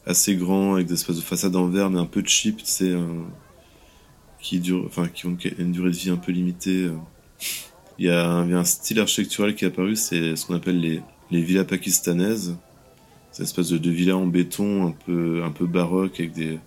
[0.07, 2.95] assez grands avec des espèces de façades en verre mais un peu cheap, tu sais
[4.39, 6.85] qui dure, enfin, qui ont une durée de vie un peu limitée.
[6.85, 6.95] Euh.
[7.99, 11.65] Il y a un, style architectural qui est apparu, c'est ce qu'on appelle les villas
[11.65, 12.55] pakistanaises.
[13.31, 16.59] C'est une espèce de, de villa en béton un peu, un peu baroque avec des,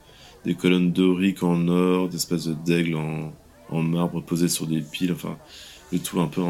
[0.44, 3.32] des colonnes doriques en or, des espèces d'aigle en,
[3.70, 5.12] en marbre posées sur des piles.
[5.12, 5.36] Enfin,
[5.92, 6.42] le tout un peu,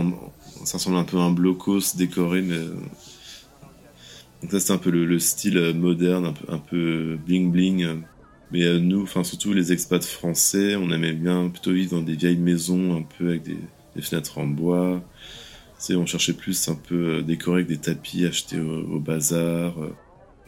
[0.65, 2.75] ça ressemble un peu à un blocos décoré, mais euh.
[4.43, 8.03] donc ça c'est un peu le, le, style moderne, un peu, un peu bling bling.
[8.51, 12.15] Mais euh, nous, enfin surtout les expats français, on aimait bien plutôt vivre dans des
[12.15, 13.59] vieilles maisons un peu avec des,
[14.01, 15.03] fenêtres en bois.
[15.91, 19.75] On cherchait plus un peu euh, décoré avec des tapis achetés au, bazar.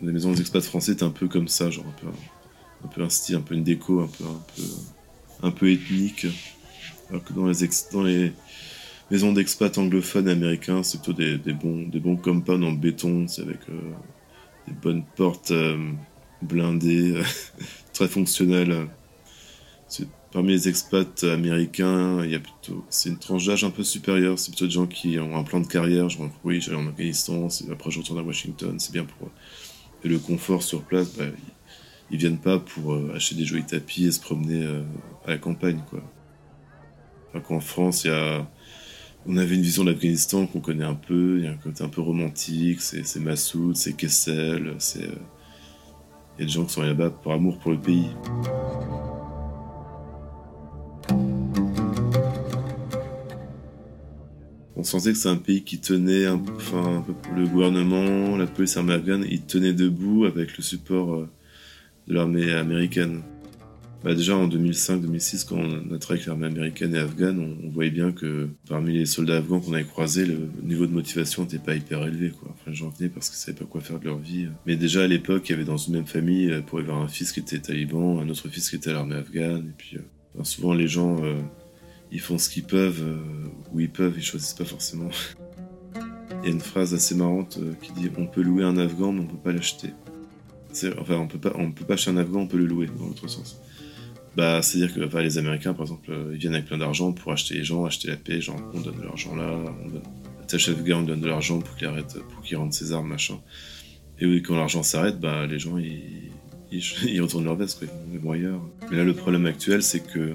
[0.02, 0.06] Euh.
[0.06, 2.06] Les maisons des français étaient un peu comme ça, genre un peu,
[2.84, 4.62] un, peu un style, un peu une déco, un peu, un peu,
[5.42, 6.26] un peu ethnique.
[7.10, 8.32] Alors que dans les, dans les
[9.10, 13.42] maisons d'expats anglophones américains, c'est plutôt des, des, bons, des bons compounds en béton, c'est
[13.42, 13.60] avec
[14.66, 15.52] des bonnes portes
[16.42, 17.22] blindées,
[17.92, 18.88] très fonctionnel.
[20.32, 24.38] Parmi les expats américains, il y a plutôt, c'est une tranche d'âge un peu supérieure.
[24.38, 26.10] C'est plutôt des gens qui ont un plan de carrière.
[26.10, 29.30] Genre, oui, j'allais en Afghanistan, après je retourne à Washington, c'est bien pour.
[30.04, 31.24] Et le confort sur place, bah,
[32.10, 34.82] ils viennent pas pour euh, acheter des jolis tapis et se promener euh,
[35.26, 36.00] à la campagne, quoi.
[37.46, 38.50] Qu'en France, a,
[39.26, 41.38] on avait une vision de l'Afghanistan qu'on connaît un peu.
[41.38, 42.80] Il y a un côté un peu romantique.
[42.80, 47.58] C'est Massoud, c'est Kessel, euh, il y a des gens qui sont là-bas pour amour
[47.58, 48.08] pour le pays.
[54.78, 57.02] On sentait que c'est un pays qui tenait, enfin,
[57.34, 61.28] le gouvernement, la police américaine, ils tenaient debout avec le support euh,
[62.08, 63.22] de l'armée américaine.
[64.04, 67.90] Bah déjà en 2005-2006, quand on a travaillé avec l'armée américaine et afghane, on, voyait
[67.90, 71.74] bien que parmi les soldats afghans qu'on avait croisés, le niveau de motivation n'était pas
[71.74, 72.30] hyper élevé.
[72.30, 72.50] Quoi.
[72.52, 74.46] Enfin, gens venaient parce qu'ils savaient pas quoi faire de leur vie.
[74.66, 77.00] Mais déjà à l'époque, il y avait dans une même famille, euh, pour y avoir
[77.00, 79.96] un fils qui était taliban, un autre fils qui était à l'armée afghane, et puis
[79.96, 81.16] euh, souvent les gens,
[82.12, 83.04] ils font ce qu'ils peuvent,
[83.72, 85.10] où ils peuvent, ils choisissent pas forcément.
[86.42, 89.22] Il y a une phrase assez marrante qui dit on peut louer un Afghan mais
[89.22, 89.90] on peut pas l'acheter.
[90.98, 93.06] Enfin, on peut pas, on peut pas acheter un Afghan, on peut le louer dans
[93.06, 93.60] l'autre sens.
[94.36, 97.64] Bah, c'est-à-dire que les Américains, par exemple, ils viennent avec plein d'argent pour acheter les
[97.64, 99.50] gens, acheter la paix, genre on donne de l'argent là,
[99.84, 100.02] on donne
[100.46, 103.38] Tâche Afghan, on donne de l'argent pour qu'il arrête, pour qu'il rende ses armes, machin.
[104.20, 106.30] Et oui, quand l'argent s'arrête, bah, les gens, ils,
[106.72, 107.88] ils, retournent leur veste, quoi.
[108.12, 108.60] Ils vont ailleurs.
[108.90, 110.34] Mais là, le problème actuel, c'est que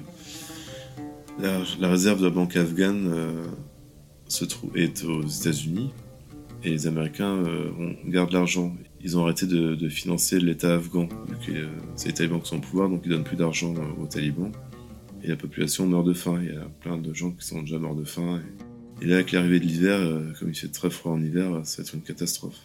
[1.38, 3.46] la, réserve de la banque afghane euh,
[4.28, 5.90] se est aux États-Unis
[6.64, 7.70] et les Américains euh,
[8.06, 8.74] gardent l'argent.
[9.00, 11.08] Ils ont arrêté de, financer l'État afghan,
[11.48, 14.52] euh, c'est les talibans qui sont au pouvoir, donc ils donnent plus d'argent aux talibans.
[15.24, 16.40] Et la population meurt de faim.
[16.42, 18.40] Il y a plein de gens qui sont déjà morts de faim.
[19.00, 19.98] Et, là, avec l'arrivée de l'hiver,
[20.38, 22.58] comme il fait très froid en hiver, ça va être une catastrophe.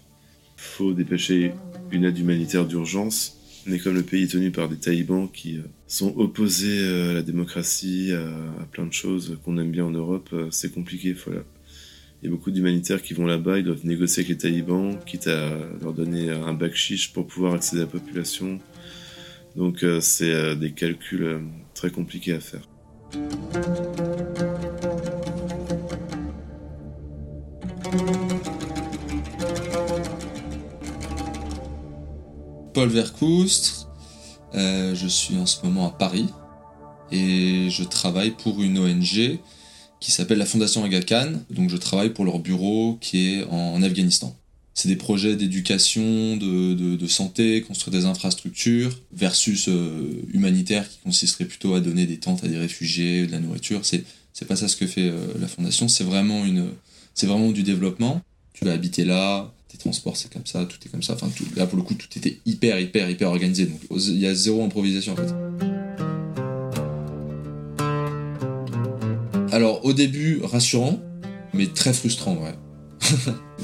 [0.58, 1.54] Il faut dépêcher
[1.92, 3.37] une aide humanitaire d'urgence
[3.68, 7.14] mais comme le pays est tenu par des talibans qui euh, sont opposés euh, à
[7.14, 11.14] la démocratie, à, plein de choses qu'on aime bien en Europe, euh, c'est compliqué.
[11.14, 11.42] Voilà.
[12.22, 15.28] Il y a beaucoup d'humanitaires qui vont là-bas, ils doivent négocier avec les talibans, quitte
[15.28, 15.52] à
[15.82, 18.60] leur donner un bac chiche pour pouvoir accéder à la population.
[19.56, 21.42] Donc c'est des calculs
[21.76, 22.68] très compliqués à faire.
[32.78, 33.88] Paul Vercoustre.
[34.54, 36.28] Euh, je suis en ce moment à Paris
[37.12, 39.40] et je travaille pour une ONG
[40.00, 41.32] qui s'appelle la Fondation Aga Khan.
[41.50, 44.36] Donc je travaille pour leur bureau qui est en, Afghanistan.
[44.76, 51.74] C'est des projets d'éducation, de, santé, construire des infrastructures, versus euh, humanitaire qui consisterait plutôt
[51.74, 53.86] à donner des tentes à des réfugiés, de la nourriture.
[53.86, 55.88] C'est, c'est pas ça ce que fait euh, la fondation.
[55.88, 56.68] C'est vraiment une,
[57.16, 58.22] c'est vraiment du développement.
[58.54, 61.14] Tu vas habiter là, tes transports c'est comme ça, tout est comme ça.
[61.14, 63.66] Enfin, tout, là pour le coup, tout était hyper, hyper, hyper organisé.
[63.66, 65.34] Donc il y a zéro improvisation en fait.
[69.52, 71.00] Alors au début, rassurant,
[71.54, 72.56] mais très frustrant, ouais.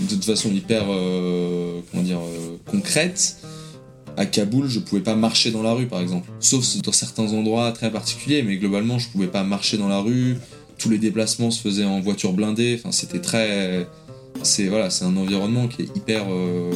[0.01, 3.37] de toute façon hyper, euh, comment dire, euh, concrète.
[4.15, 6.29] À Kaboul, je pouvais pas marcher dans la rue, par exemple.
[6.39, 10.37] Sauf dans certains endroits très particuliers, mais globalement, je pouvais pas marcher dans la rue.
[10.77, 12.75] Tous les déplacements se faisaient en voiture blindée.
[12.79, 13.87] Enfin, c'était très,
[14.41, 16.71] c'est voilà, c'est un environnement qui est hyper euh,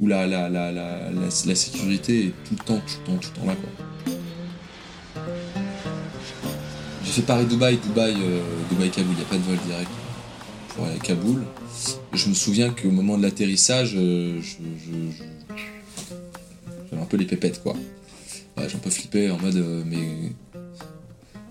[0.00, 3.40] où la, la, la, la, sécurité est tout le temps, tout le temps, tout le
[3.40, 4.14] temps là quoi.
[7.04, 9.90] J'ai fait Paris-Dubaï, Dubaï, euh, Dubaï-Kaboul, il n'y a pas de vol direct
[10.68, 11.42] pour aller à Kaboul.
[12.12, 14.40] Je me souviens qu'au moment de l'atterrissage, euh,
[16.90, 17.74] j'avais un peu les pépettes quoi.
[18.58, 20.32] j'ai un peu flippé en mode mais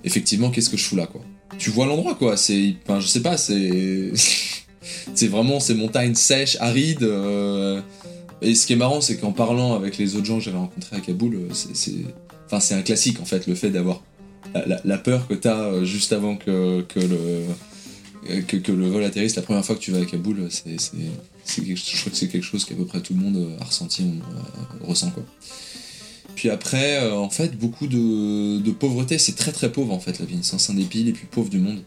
[0.03, 1.21] effectivement qu'est-ce que je fous là quoi?
[1.57, 4.11] Tu vois l'endroit quoi, c'est, enfin, je sais pas, c'est
[5.15, 7.03] c'est vraiment ces montagnes sèches, arides.
[7.03, 7.81] Euh,
[8.41, 10.95] et ce qui est marrant, c'est qu'en parlant avec les autres gens que j'avais rencontrés
[10.95, 14.03] à Kaboul, euh, c'est, un classique en fait, le fait d'avoir
[14.83, 19.35] la, peur que tu as euh, juste avant que, le, que, vol atterrisse.
[19.35, 22.75] La première fois que tu vas à Kaboul, je crois que c'est quelque chose qu'à
[22.75, 24.05] peu près tout le monde a ressenti,
[24.81, 25.23] ressent quoi.
[26.35, 30.39] Puis après, en fait, beaucoup de, pauvreté, c'est très très pauvre en fait la ville.
[30.43, 31.79] C'est un des pays les plus pauvres du monde.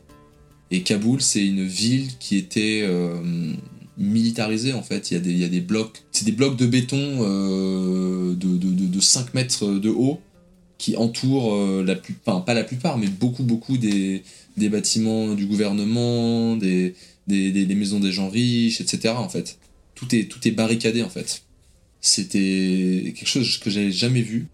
[0.70, 3.20] Et Kaboul, c'est une ville qui était euh,
[3.96, 5.10] militarisée en fait.
[5.10, 8.34] Il y a des, il y a des blocs, c'est des blocs de béton euh,
[8.34, 10.20] de, de, de, 5 mètres de haut
[10.78, 14.22] qui entourent euh, la pas la plupart, mais beaucoup beaucoup des,
[14.56, 16.94] des bâtiments du gouvernement, des,
[17.26, 19.14] des, des, maisons des gens riches, etc.
[19.16, 19.58] En fait,
[19.94, 21.42] tout est tout est barricadé en fait.
[22.00, 24.46] C'était quelque chose que j'avais jamais vu.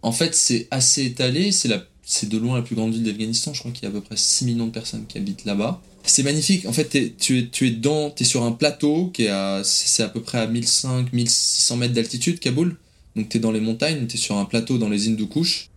[0.00, 1.52] En fait, c'est assez étalé.
[1.52, 3.52] C'est la c'est de loin la plus grande ville d'Afghanistan.
[3.52, 5.82] Je crois qu'il y a à peu près 6 millions de personnes qui habitent là-bas.
[6.04, 6.64] C'est magnifique.
[6.64, 10.02] En fait, tu, es, tu es dans, es sur un plateau qui est à, c'est
[10.02, 12.78] à peu près à 1500, 1600 mètres d'altitude, Kaboul.
[13.14, 15.24] Donc tu es dans les montagnes, tu es sur un plateau dans les îles de
[15.24, 15.68] Couche.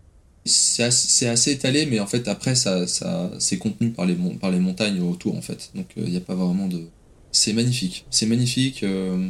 [0.45, 4.59] C'est assez, étalé, mais en fait, après, ça, ça, c'est contenu par les, par les
[4.59, 5.71] montagnes autour, en fait.
[5.75, 6.85] Donc il n'y a pas vraiment de.
[7.33, 8.05] C'est magnifique.
[8.09, 8.83] C'est magnifique.
[8.83, 9.27] Euh,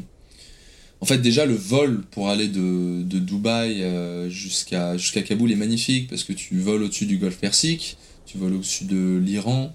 [1.02, 6.08] en fait, déjà, le vol pour aller de, de Dubaï euh, jusqu'à Kaboul est magnifique
[6.08, 9.74] parce que tu voles au-dessus du golfe Persique, tu voles au-dessus de l'Iran,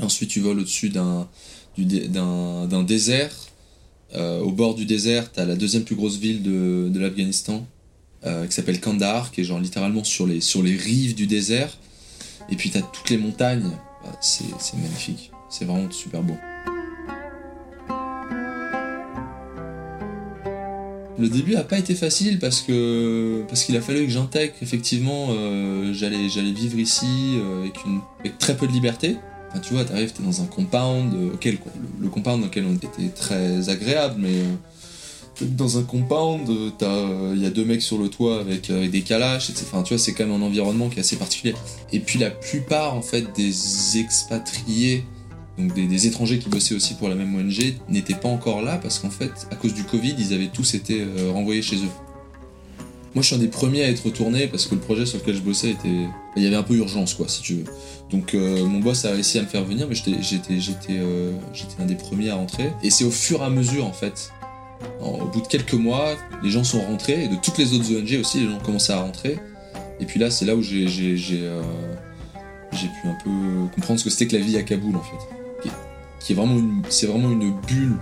[0.00, 1.28] ensuite tu voles au-dessus d'un
[2.84, 3.34] désert.
[4.14, 7.66] Euh, au bord du désert, tu as la deuxième plus grosse ville de, de l'Afghanistan
[8.24, 11.76] euh, qui s'appelle Kandahar, qui est genre littéralement sur les, sur les rives du désert.
[12.48, 13.72] Et puis tu as toutes les montagnes.
[14.04, 14.44] Bah, c'est
[14.76, 15.32] magnifique.
[15.50, 16.36] C'est vraiment super beau.
[21.18, 25.28] Le début a pas été facile parce que parce qu'il a fallu que j'intègre effectivement
[25.30, 29.16] euh, j'allais vivre ici euh, avec une avec très peu de liberté.
[29.50, 31.50] Enfin tu vois, t'arrives, t'es dans un compound euh,
[32.00, 34.42] le, compound dans lequel on était très agréable, mais
[35.40, 39.66] dans un compound, il y a deux mecs sur le toit avec, des calaches, etc.
[39.72, 41.54] Enfin, tu vois, c'est quand même un environnement qui est assez particulier.
[41.92, 45.04] Et puis la plupart, en fait, des expatriés,
[45.58, 48.98] donc des, étrangers qui bossaient aussi pour la même ONG, n'étaient pas encore là parce
[48.98, 51.90] qu'en fait, à cause du Covid, ils avaient tous été renvoyés chez eux.
[53.14, 55.36] Moi, je suis un des premiers à être retourné parce que le projet sur lequel
[55.36, 56.06] je bossais était.
[56.36, 57.64] Il y avait un peu urgence, quoi, si tu veux.
[58.10, 60.58] Donc, euh, mon boss a réussi à me faire venir, mais j'étais
[60.90, 61.32] euh,
[61.78, 62.72] un des premiers à rentrer.
[62.82, 64.32] Et c'est au fur et à mesure, en fait.
[65.00, 68.18] au bout de quelques mois, les gens sont rentrés, et de toutes les autres ONG
[68.20, 69.38] aussi, les gens ont commencé à rentrer.
[70.00, 70.88] Et puis là, c'est là où j'ai
[71.42, 71.62] euh,
[72.72, 73.30] pu un peu
[73.76, 75.43] comprendre ce que c'était que la vie à Kaboul, en fait.
[76.24, 76.58] Qui est, vraiment
[76.88, 77.98] c'est vraiment une bulle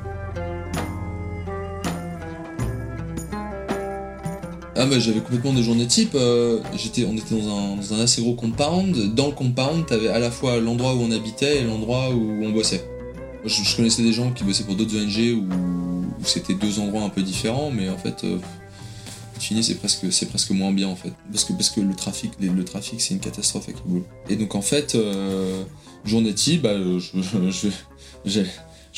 [4.77, 6.15] Ah bah j'avais complètement des journées type.
[6.15, 9.15] Euh, j'étais, on était dans un, assez gros compound.
[9.15, 12.51] Dans le compound, t'avais à la fois l'endroit où on habitait et l'endroit où on
[12.51, 12.85] bossait.
[13.45, 17.23] Je, connaissais des gens qui bossaient pour d'autres ONG où, c'était deux endroits un peu
[17.23, 18.39] différents, mais en fait, euh,
[19.39, 22.65] c'est presque c'est presque moins bien en fait, parce que parce que le trafic le
[22.65, 24.07] trafic c'est une catastrophe avec le boulot.
[24.29, 25.65] Et donc en fait, euh,
[26.05, 26.99] journée type, bah, je,
[27.51, 27.69] je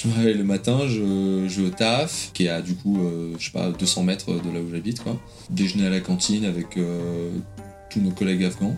[0.09, 3.53] me réveille le matin, je, je taf, qui est à du coup, euh, je sais
[3.53, 5.19] pas, 200 mètres de là où j'habite, quoi.
[5.51, 7.31] Déjeuner à la cantine avec euh,
[7.91, 8.77] tous nos collègues afghans.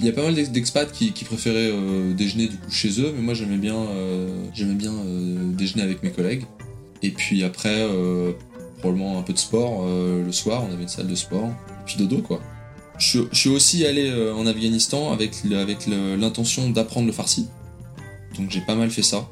[0.00, 3.22] Il y a pas mal d'expats qui, préféraient euh, déjeuner du coup chez eux, mais
[3.22, 3.76] moi j'aimais bien,
[4.52, 4.92] j'aimais bien
[5.52, 6.46] déjeuner avec mes collègues.
[7.02, 7.86] Et puis après,
[8.78, 11.46] probablement un peu de sport le soir, on avait une salle de sport.
[11.46, 12.40] Et puis dodo quoi.
[12.98, 17.46] Je, suis aussi allé en Afghanistan avec, avec l'intention d'apprendre le farsi.
[18.36, 19.28] Donc j'ai pas mal fait ça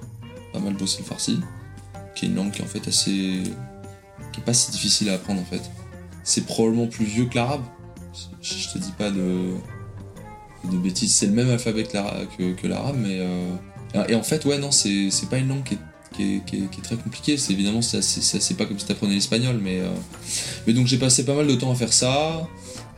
[0.53, 1.41] pas mal bossé le farsi,
[2.15, 3.43] qui est une langue qui est en fait assez.
[4.33, 5.63] qui est pas si difficile à apprendre en fait.
[6.25, 7.63] C'est probablement plus vieux que l'arabe.
[8.41, 9.55] Je te dis pas de,
[10.71, 13.19] de bêtises, c'est le même alphabet que l'arabe, mais.
[13.21, 15.75] Euh, et en fait, ouais, non, c'est pas une langue qui
[16.23, 17.37] est, qui est, très compliquée.
[17.37, 19.81] C'est évidemment, c'est pas comme si t'apprenais l'espagnol, mais.
[19.81, 19.91] Euh,
[20.67, 22.49] mais donc j'ai passé pas mal de temps à faire ça.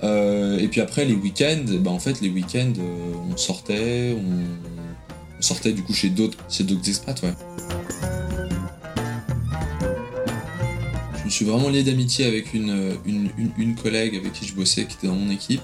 [0.03, 2.73] Euh, et puis après, les week-ends, bah en fait, les week-ends,
[3.31, 4.74] on sortait, on
[5.45, 7.35] sortait du coup chez d'autres chez d'autres expats, ouais.
[11.19, 14.97] Je me suis vraiment lié d'amitié avec une, une, collègue avec qui je bossais, qui
[14.97, 15.63] était dans mon équipe,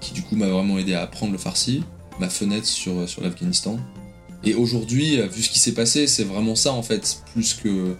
[0.00, 1.82] qui du coup m'a vraiment aidé à apprendre le farsi,
[2.20, 3.78] ma fenêtre sur, sur l'Afghanistan.
[4.44, 7.96] Et aujourd'hui, vu ce qui s'est passé, c'est vraiment ça en fait, plus que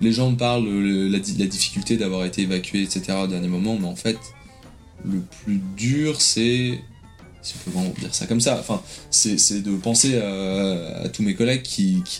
[0.00, 3.16] les gens me parlent de la, la difficulté d'avoir été évacué, etc.
[3.22, 4.18] au dernier moment, mais en fait,
[5.04, 6.80] le plus dur, c'est
[7.44, 8.58] si on peut vraiment dire ça comme ça.
[8.58, 11.62] Enfin, c'est de penser à, tous mes collègues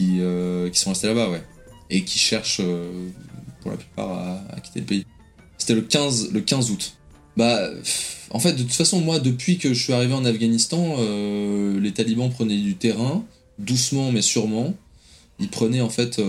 [0.01, 1.43] euh, qui sont restés là-bas, ouais.
[1.91, 3.09] Et qui cherchent, euh,
[3.63, 5.07] pour la plupart, à, quitter le pays.
[5.59, 6.95] C'était le 15, le 15 août.
[7.37, 7.71] Bah,
[8.31, 11.93] en fait, de toute façon, moi, depuis que je suis arrivé en Afghanistan, euh, les
[11.93, 13.25] talibans prenaient du terrain,
[13.59, 14.75] doucement mais sûrement.
[15.41, 16.21] Ils prenaient, en fait,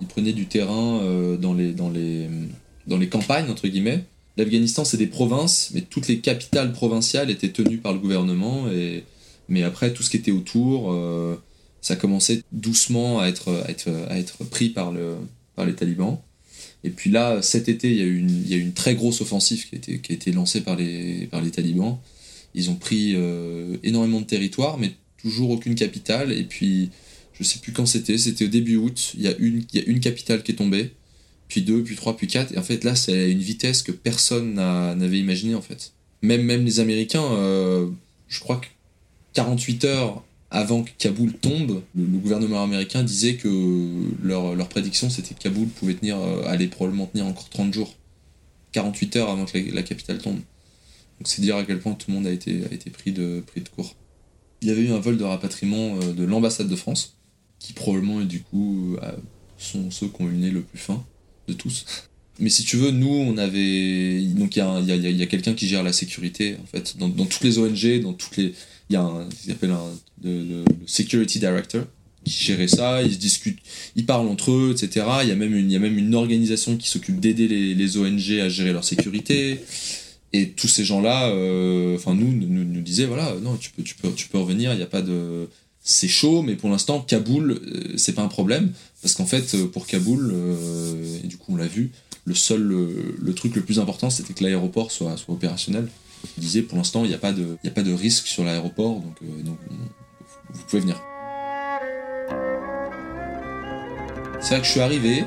[0.00, 1.02] ils prenaient du terrain
[1.38, 4.04] dans, les, dans les campagnes, entre guillemets
[4.36, 8.70] l'Afghanistan, c'est des provinces, mais toutes les capitales provinciales étaient tenues par le gouvernement.
[8.70, 9.04] Et,
[9.48, 11.36] mais après, tout ce qui était autour, euh,
[11.80, 13.50] ça commençait doucement à être,
[14.08, 15.16] à être, pris par, le,
[15.54, 16.18] par les talibans.
[16.84, 18.94] Et puis là, cet été, il y a eu une, il y a une très
[18.94, 21.98] grosse offensive qui a été, qui a été lancée par les, par les talibans.
[22.54, 26.32] Ils ont pris euh, énormément de territoire, mais toujours aucune capitale.
[26.32, 26.90] Et puis,
[27.34, 29.82] je sais plus quand c'était, c'était au début août, il y, a une, il y
[29.82, 30.92] a une capitale qui est tombée
[31.48, 32.52] puis 2, puis 3, puis 4.
[32.52, 35.92] Et en fait, là, c'est une vitesse que personne n'avait imaginé en fait.
[36.22, 37.88] Même, même les Américains, euh,
[38.28, 38.66] je crois que
[39.34, 43.48] 48 heures avant que Kaboul tombe, le, gouvernement américain disait que
[44.22, 47.94] leur, leur prédiction, c'était que Kaboul pouvait tenir, euh, allait probablement tenir encore 30 jours.
[48.72, 50.36] 48 heures avant que la, capitale tombe.
[50.36, 53.42] Donc c'est dire à quel point tout le monde a été, a été pris, de,
[53.46, 53.94] pris de court.
[54.60, 57.16] Il y avait eu un vol de rapatriement euh, de l'ambassade de France,
[57.58, 58.96] qui probablement, du coup,
[59.56, 61.04] sont ceux qui ont eu le nez le plus fin
[61.48, 61.84] de tous.
[62.38, 64.22] Mais si tu veux, nous, on avait.
[64.34, 66.96] Donc, il y a, quelqu'un qui gère la sécurité, en fait.
[66.98, 68.54] Dans, toutes les ONG, dans toutes les.
[68.90, 69.28] Il y a un.
[69.46, 69.90] Ils appellent un.
[70.24, 71.84] Le, Security Director
[72.24, 73.58] qui gérait ça, ils discutent,
[73.96, 75.06] ils parlent entre eux, etc.
[75.22, 78.38] Il y a même une, y a même une organisation qui s'occupe d'aider les, ONG
[78.40, 79.58] à gérer leur sécurité.
[80.32, 83.96] Et tous ces gens-là, euh, enfin, nous, nous, nous disaient, voilà, non, tu peux, tu
[83.96, 85.48] peux, tu peux revenir, il n'y a pas de
[85.84, 88.72] c'est chaud, mais pour l'instant, Kaboul, euh, c'est pas un problème.
[89.02, 91.90] Parce qu'en fait, euh, pour Kaboul, euh, et du coup, on l'a vu,
[92.24, 95.88] le seul, le, truc le plus important, c'était que l'aéroport soit, soit opérationnel.
[96.38, 99.00] Il disait, pour l'instant, il n'y a, pas de, a pas de risque sur l'aéroport,
[99.00, 99.58] donc, donc
[100.50, 101.02] vous pouvez venir.
[104.40, 105.24] C'est vrai que je suis arrivé,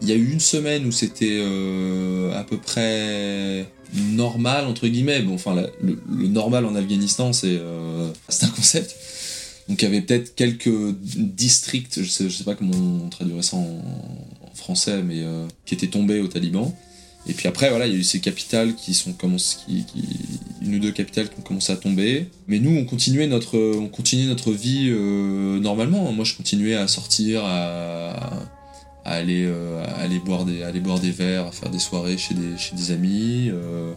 [0.00, 1.38] il y a eu une semaine où c'était
[2.34, 5.20] à peu près normal, entre guillemets.
[5.20, 5.98] Bon, enfin, le,
[6.28, 8.96] normal en Afghanistan, c'est un concept
[9.70, 10.68] Donc il y avait peut-être quelques
[10.98, 13.80] districts, je sais, sais pas comment on traduirait ça en,
[14.52, 15.24] français, mais
[15.64, 16.70] qui étaient tombés aux talibans.
[17.26, 19.14] Et puis après, voilà, il y a eu ces capitales qui sont
[20.62, 22.28] une ou deux capitales qui ont commencé à tomber.
[22.48, 26.12] Mais nous, on continuait notre, vie euh, normalement.
[26.12, 28.48] Moi, je continuais à sortir, à,
[29.04, 29.84] aller, euh,
[30.46, 33.50] des, aller boire des verres, à faire des soirées chez des, amis.
[33.50, 33.92] Euh,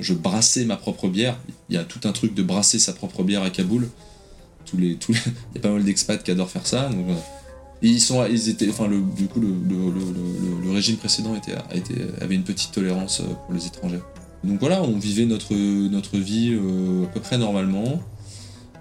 [0.00, 1.38] je brassais ma propre bière.
[1.68, 3.88] Il y a tout un truc de brasser sa propre bière à Kaboul.
[4.72, 6.88] Tous les, tous il y a pas mal d'expats qui adorent faire ça.
[6.88, 7.06] Donc,
[7.82, 11.52] ils sont, ils étaient, enfin, le, du coup, le, le, le, régime précédent était,
[12.20, 14.00] avait une petite tolérance euh, pour les étrangers.
[14.44, 18.00] Donc voilà, on vivait notre, notre vie euh, à peu près normalement.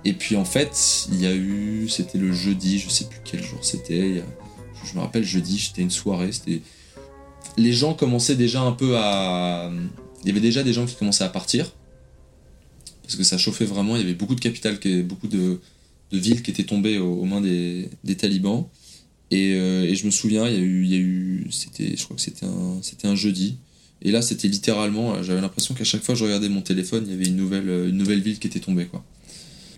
[0.06, 3.44] Et puis en fait, il y a eu, c'était le jeudi, je sais plus quel
[3.44, 4.24] jour c'était.
[4.84, 6.32] Je me rappelle jeudi, c'était une soirée.
[6.32, 6.62] C'était
[7.58, 9.70] les gens commençaient déjà un peu à,
[10.22, 11.72] il y avait déjà des gens qui commençaient à partir
[13.04, 13.96] parce que ça chauffait vraiment.
[13.96, 15.60] Il y avait beaucoup de capitales, beaucoup de,
[16.12, 18.68] de villes qui étaient tombées aux, mains des, talibans.
[19.34, 22.04] Euh, et, je me souviens, il y a eu, il y a eu c'était, je
[22.04, 23.58] crois que c'était un, c'était un jeudi.
[24.02, 27.12] Et là, c'était littéralement, j'avais l'impression qu'à chaque fois que je regardais mon téléphone, il
[27.12, 28.86] y avait une nouvelle, une nouvelle ville qui était tombée.
[28.86, 29.04] Quoi.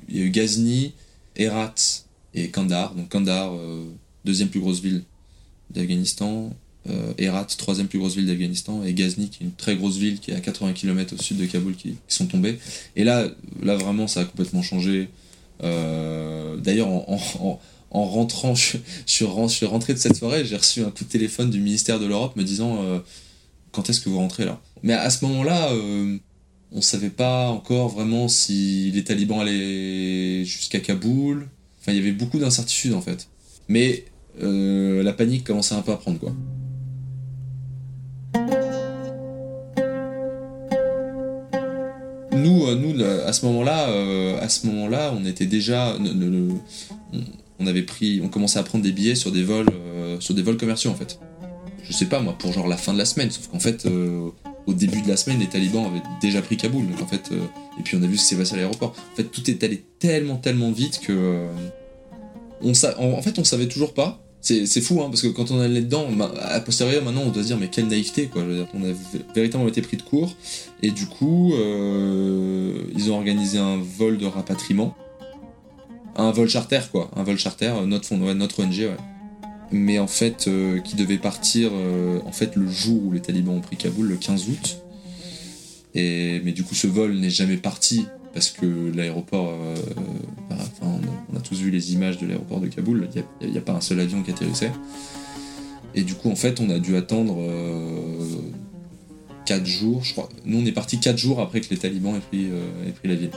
[0.09, 0.93] Il y a eu Ghazni,
[1.35, 1.75] Herat
[2.33, 2.95] et Kandahar.
[2.95, 3.85] Donc Kandahar, euh,
[4.25, 5.03] deuxième plus grosse ville
[5.69, 6.55] d'Afghanistan.
[6.89, 8.83] Euh, Herat, troisième plus grosse ville d'Afghanistan.
[8.83, 11.37] Et Ghazni, qui est une très grosse ville qui est à 80 km au sud
[11.37, 12.59] de Kaboul, qui, sont tombées.
[12.95, 13.27] Et là,
[13.61, 15.09] là, vraiment, ça a complètement changé.
[15.61, 17.59] D'ailleurs, en
[17.93, 21.59] en rentrant, je, suis rentré de cette soirée, j'ai reçu un coup de téléphone du
[21.59, 22.99] ministère de l'Europe me disant euh,
[23.71, 24.59] quand est-ce que vous rentrez là?
[24.81, 26.17] Mais à ce moment-là, euh,
[26.71, 31.47] on savait pas encore vraiment si les talibans allaient jusqu'à Kaboul.
[31.79, 33.27] Enfin, il y avait beaucoup d'incertitudes en fait.
[33.67, 34.05] Mais
[34.41, 36.33] euh, la panique commençait un peu à prendre quoi.
[42.43, 43.87] Nous, nous à ce moment-là,
[44.39, 45.95] à ce moment-là, on était déjà,
[47.59, 50.41] on avait pris, on commençait à prendre des billets sur des vols, euh, sur des
[50.41, 51.19] vols commerciaux en fait.
[51.83, 54.29] Je sais pas moi, pour genre la fin de la semaine, sauf qu'en fait, euh,
[54.65, 57.39] au début de la semaine, les talibans avaient déjà pris Kaboul, donc en fait, euh,
[57.79, 58.95] et puis on a vu ce qui s'est passé à l'aéroport.
[59.13, 61.45] En fait, tout est allé tellement, tellement vite que,
[62.61, 64.19] on en, fait, on savait toujours pas.
[64.39, 66.07] C'est fou, hein, parce que quand on allait dedans,
[66.41, 68.43] à posteriori, maintenant, on doit se dire, mais quelle naïveté, quoi.
[68.73, 68.93] on a
[69.33, 70.35] véritablement été pris de court,
[70.83, 71.53] et du coup,
[72.95, 74.95] ils ont organisé un vol de rapatriement
[76.15, 78.97] un vol charter quoi, un vol charter, euh, notre, fond, notre ONG ouais.
[79.71, 83.55] Mais en fait, euh, qui devait partir euh, en fait le jour où les talibans
[83.55, 84.77] ont pris Kaboul, le 15 août.
[85.95, 89.55] Et, mais du coup, ce vol n'est jamais parti parce que l'aéroport,
[90.49, 93.07] bah, on, a tous vu les images de l'aéroport de Kaboul,
[93.41, 94.71] il n'y a, pas un seul avion qui atterrissait.
[95.93, 97.37] Et du coup, en fait, on a dû attendre
[99.53, 100.29] 4 jours, je crois.
[100.45, 102.45] Nous, on est parti 4 jours après que les talibans aient pris,
[102.87, 103.31] aient pris la ville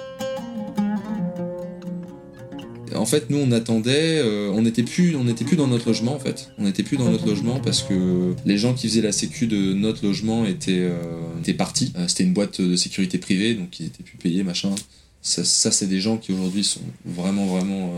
[2.96, 6.18] en fait, nous, on attendait, euh, on n'était plus, on plus dans notre logement en
[6.18, 6.50] fait.
[6.58, 9.72] On n'était plus dans notre logement parce que les gens qui faisaient la sécu de
[9.74, 11.92] notre logement étaient, euh, étaient partis.
[11.96, 14.74] Euh, c'était une boîte de sécurité privée, donc ils étaient plus payés, machin.
[15.22, 17.92] Ça, c'est des gens qui aujourd'hui sont vraiment, vraiment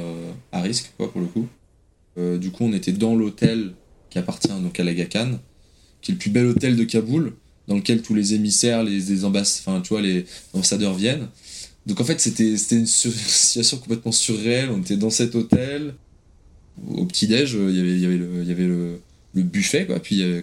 [0.51, 1.47] à risque, quoi, pour le coup.
[2.39, 3.75] du coup, on était dans l'hôtel
[4.09, 5.33] qui appartient donc à la Gakan,
[6.01, 7.35] qui est le plus bel hôtel de Kaboul,
[7.69, 11.29] dans lequel tous les émissaires, les, les enfin, tu vois, les ambassadeurs viennent.
[11.87, 14.71] Donc en fait, c'était une, situation complètement surréelle.
[14.71, 15.95] On était dans cet hôtel.
[16.89, 19.01] Au petit-déj, avait, il y avait, le,
[19.35, 20.01] buffet, quoi.
[20.01, 20.43] Puis à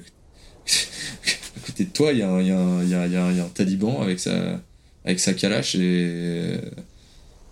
[1.65, 4.61] côté de toi, il y, a un, taliban avec sa,
[5.03, 5.75] avec calache.
[5.75, 6.57] Et...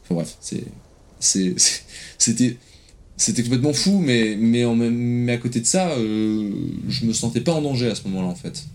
[0.03, 0.37] Enfin bref,
[1.19, 2.57] c'était
[3.43, 4.35] complètement fou, mais
[5.33, 6.51] à côté de ça, euh,
[6.89, 8.65] je me sentais pas en danger à ce moment-là, en fait.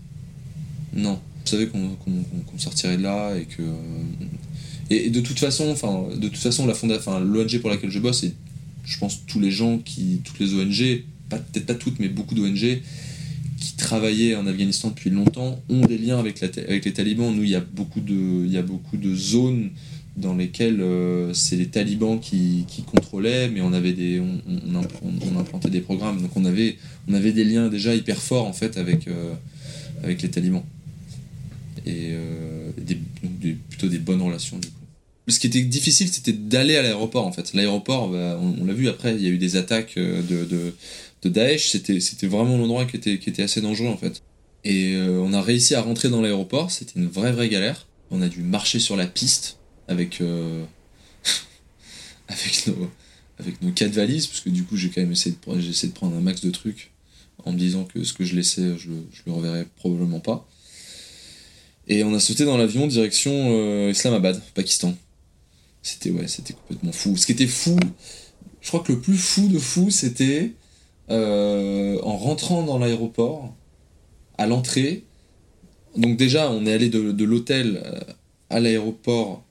[0.93, 1.19] Non.
[1.45, 3.63] Je savais qu'on sortirait de là et que
[4.89, 8.23] et, de toute façon, enfin, de toute façon, la enfin, l'ONG pour laquelle je bosse,
[8.23, 8.33] et
[8.83, 12.81] je pense tous les gens qui, toutes les ONG, peut-être pas toutes, mais beaucoup d'ONG
[13.59, 17.35] qui travaillaient en Afghanistan depuis longtemps ont des liens avec, les talibans.
[17.35, 19.69] Nous, il y a beaucoup de, zones
[20.17, 25.81] dans lesquelles euh, c'est les talibans qui, contrôlaient, mais on avait des, on, implantait des
[25.81, 26.77] programmes, donc on avait,
[27.07, 29.33] on avait des liens déjà hyper forts en fait avec, euh,
[30.03, 30.63] avec les talibans
[31.89, 32.71] et euh,
[33.69, 34.59] plutôt des bonnes relations
[35.31, 37.53] ce qui était difficile, c'était d'aller à l'aéroport en fait.
[37.53, 41.29] L'aéroport, bah, on, l'a vu après, il y a eu des attaques euh, de, de,
[41.29, 44.21] Daesh, c'était, vraiment l'endroit qui était, assez dangereux en fait.
[44.63, 47.87] Et euh, on a réussi à rentrer dans l'aéroport, c'était une vraie vraie galère.
[48.11, 50.57] On a dû marcher sur la piste avec, nos,
[53.37, 56.41] avec quatre valises, parce que du coup j'ai quand même essayé de, prendre, un max
[56.41, 56.91] de trucs
[57.45, 60.47] en me disant que ce que je laissais, je, je le reverrai probablement pas.
[61.89, 64.93] Et on a sauté dans l'avion direction Islamabad, Pakistan.
[65.81, 67.17] C'était ouais, c'était complètement fou.
[67.17, 67.77] Ce qui était fou,
[68.61, 70.53] je crois que le plus fou de fou, c'était
[71.09, 73.55] euh, en rentrant dans l'aéroport,
[74.37, 75.03] à l'entrée.
[75.97, 77.99] Donc déjà, on est allé de, l'hôtel euh,
[78.49, 79.43] à l'aéroport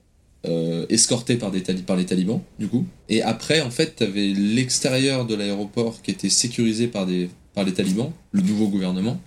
[0.47, 2.87] euh, escorté par, des par les talibans, du coup.
[3.09, 7.65] Et après, en fait, tu avais l'extérieur de l'aéroport qui était sécurisé par, des, par
[7.65, 9.21] les talibans, le nouveau gouvernement,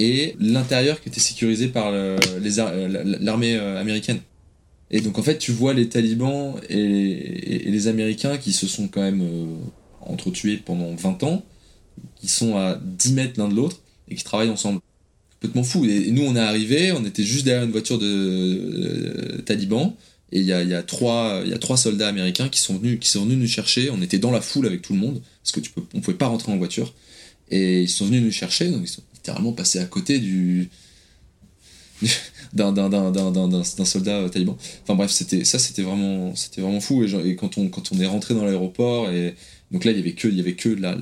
[0.00, 4.20] et l'intérieur qui était sécurisé par l'armée américaine.
[4.90, 9.02] Et donc, en fait, tu vois les talibans et, les Américains qui se sont quand
[9.02, 9.22] même
[10.00, 11.44] entretués pendant 20 ans,
[12.16, 14.80] qui sont à 10 mètres l'un de l'autre et qui travaillent ensemble.
[15.34, 15.84] Complètement fou.
[15.84, 19.92] Et, nous, on est arrivé, on était juste derrière une voiture de, euh, talibans.
[20.32, 21.42] Et il y a, trois,
[21.76, 23.90] soldats américains qui sont, venus, nous chercher.
[23.90, 26.16] On était dans la foule avec tout le monde, parce que tu peux, on pouvait
[26.16, 26.94] pas rentrer en voiture.
[27.50, 28.70] Et ils sont venus nous chercher,
[29.30, 30.68] littéralement passés à côté du,
[32.52, 32.74] d'un
[33.84, 34.56] soldat taliban.
[34.82, 37.04] Enfin bref, c'était ça, c'était vraiment, c'était vraiment fou.
[37.04, 39.34] Et, quand on quand on est rentré dans l'aéroport et
[39.70, 40.98] donc là, il y avait que, il y avait que là,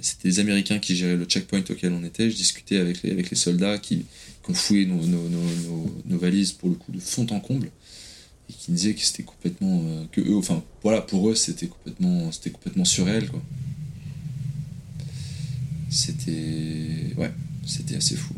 [0.00, 2.28] c'était les Américains qui géraient le checkpoint auquel on était.
[2.28, 3.98] Je discutais avec les, avec les soldats qui,
[4.44, 7.70] qui ont fouillé nos, nos, nos, nos, valises pour le coup de fond en comble
[8.48, 12.32] et qui disaient que c'était complètement, euh, que eux, enfin voilà, pour eux, c'était complètement,
[12.32, 13.40] c'était complètement surréel quoi.
[15.88, 17.32] C'était, ouais,
[17.66, 18.34] c'était assez fou.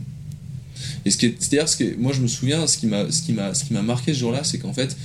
[1.04, 3.22] Et ce qui est, c'est-à-dire ce que moi je me souviens, ce qui m'a, ce
[3.22, 4.96] qui m'a, ce qui m'a marqué ce jour-là, c'est qu'en fait,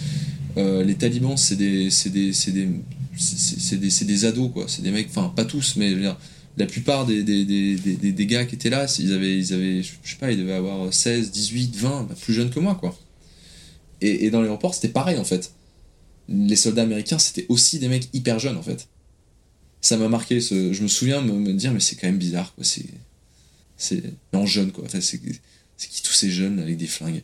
[0.58, 2.70] euh, les talibans, c'est des, c'est des, c'est des
[3.18, 4.66] c'est des, des, ados, quoi.
[4.68, 5.96] C'est des mecs, enfin, pas tous, mais
[6.58, 9.92] la plupart des, des, des, des, gars qui étaient là, ils avaient, ils avaient, je
[10.04, 12.98] sais pas, ils devaient avoir 16, 18, 20, plus jeunes que moi, quoi.
[14.02, 15.52] Et, dans l'aéroport, c'était pareil, en fait.
[16.30, 18.88] Les soldats américains, c'était aussi des mecs hyper jeunes, en fait.
[19.82, 22.64] Ça m'a marqué, je me souviens me, me dire, mais c'est quand même bizarre, quoi.
[22.64, 22.86] C'est.
[23.78, 24.04] C'est.
[24.34, 24.86] En jeune, quoi.
[24.90, 27.24] C'est qui tous ces jeunes avec des flingues?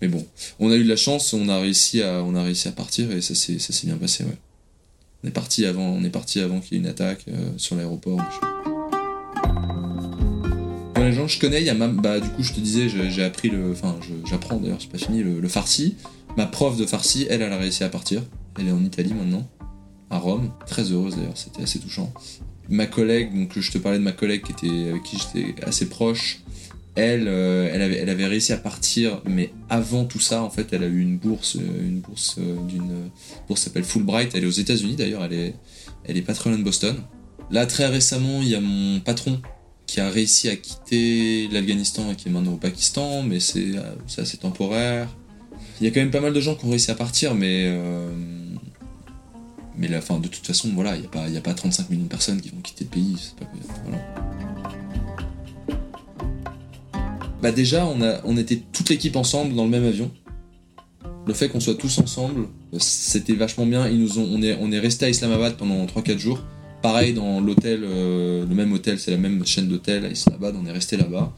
[0.00, 0.24] Mais bon,
[0.60, 3.10] on a eu de la chance, on a réussi à, on a réussi à partir
[3.10, 4.38] et ça s'est, ça bien passé, ouais.
[5.24, 7.74] On est parti avant, on est parti avant qu'il y ait une attaque euh, sur
[7.74, 8.20] l'aéroport.
[10.96, 13.48] Les gens que je connais, y a bah du coup je te disais, j'ai, appris
[13.48, 13.98] le, enfin
[14.28, 15.96] j'apprends d'ailleurs, c'est pas fini, le, farsi.
[16.36, 18.22] Ma prof de farsi, elle, elle a réussi à partir.
[18.58, 19.48] Elle est en Italie maintenant,
[20.10, 22.12] à Rome, très heureuse d'ailleurs, c'était assez touchant.
[22.68, 25.88] Ma collègue, donc je te parlais de ma collègue qui était, avec qui j'étais assez
[25.88, 26.42] proche,
[26.98, 30.72] elle, euh, elle, avait, elle avait réussi à partir, mais avant tout ça, en fait,
[30.72, 33.10] elle a eu une bourse, euh, une bourse euh, d'une
[33.46, 34.34] bourse s'appelle Fulbright.
[34.34, 35.24] Elle est aux États-Unis d'ailleurs.
[35.24, 35.54] Elle est,
[36.04, 36.96] elle est pas très loin de Boston.
[37.52, 39.40] Là, très récemment, il y a mon patron
[39.86, 43.76] qui a réussi à quitter l'Afghanistan et qui est maintenant au Pakistan, mais c'est
[44.18, 45.08] assez temporaire.
[45.80, 47.72] Il y a quand même pas mal de gens qui ont réussi à partir, mais
[49.78, 52.40] mais de toute façon, voilà, il n'y a, pas, a pas 35 millions de personnes
[52.40, 53.16] qui vont quitter le pays.
[53.38, 53.46] Pas,
[53.84, 53.98] voilà.
[57.40, 60.10] Bah déjà, on, a, on était toute l'équipe ensemble dans le même avion.
[61.26, 62.48] Le fait qu'on soit tous ensemble,
[62.78, 63.86] c'était vachement bien.
[63.88, 66.42] Ils nous ont, on est, on est resté à Islamabad pendant 3-4 jours.
[66.82, 70.66] Pareil dans l'hôtel, euh, le même hôtel, c'est la même chaîne d'hôtel à Islamabad, on
[70.66, 71.34] est resté là-bas.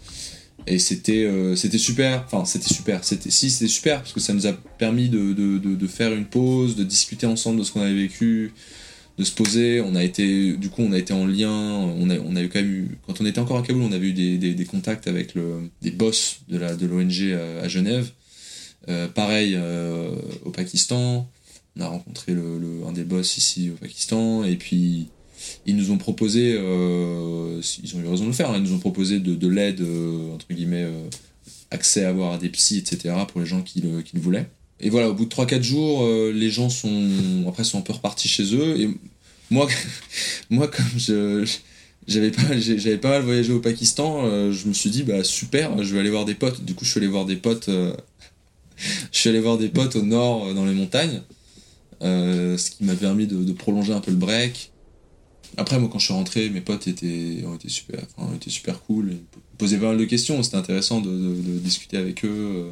[0.67, 4.33] Et c'était euh, c'était super, enfin c'était super, c'était si c'était super parce que ça
[4.33, 7.81] nous a permis de, de, de, faire une pause, de discuter ensemble de ce qu'on
[7.81, 8.53] avait vécu,
[9.19, 9.81] de se poser.
[9.81, 11.51] On a été, du coup, on a été en lien.
[11.51, 13.93] On a, on a eu quand même eu, quand on était encore à Kaboul, on
[13.93, 17.33] avait eu des, des, contacts avec le, des boss de la de l'ONG
[17.63, 18.11] à, Genève.
[18.89, 21.29] Euh, pareil euh, au Pakistan.
[21.77, 25.09] On a rencontré le, le, un des boss ici au Pakistan et puis
[25.66, 28.72] ils nous ont proposé, euh, ils ont eu raison de le faire, hein, ils nous
[28.72, 29.84] ont proposé de, de l'aide
[30.34, 30.86] entre guillemets
[31.70, 33.14] accès à avoir des psys, etc.
[33.28, 34.49] pour les gens qui le, voulaient.
[34.80, 38.28] Et voilà, au bout de 3-4 jours, les gens sont après sont un peu repartis
[38.28, 38.80] chez eux.
[38.80, 38.91] Et
[39.51, 39.68] moi,
[40.51, 41.45] moi comme je,
[42.11, 45.82] j'avais pas, j'avais pas mal voyagé au Pakistan, euh, je me suis dit bah super,
[45.82, 46.64] je vais aller voir des potes.
[46.64, 47.68] Du coup, je suis allé voir des potes.
[47.68, 47.95] Euh,
[49.12, 51.22] je suis allé voir des potes au nord, euh, dans les montagnes,
[52.01, 54.72] ce qui m'a permis de, prolonger un peu le break.
[55.57, 58.81] Après, moi, quand je suis rentré, mes potes étaient, ont été super, enfin, étaient super
[58.83, 59.13] cool.
[59.13, 60.43] Ils posaient pas mal de questions.
[60.43, 62.71] C'était intéressant de, discuter avec eux,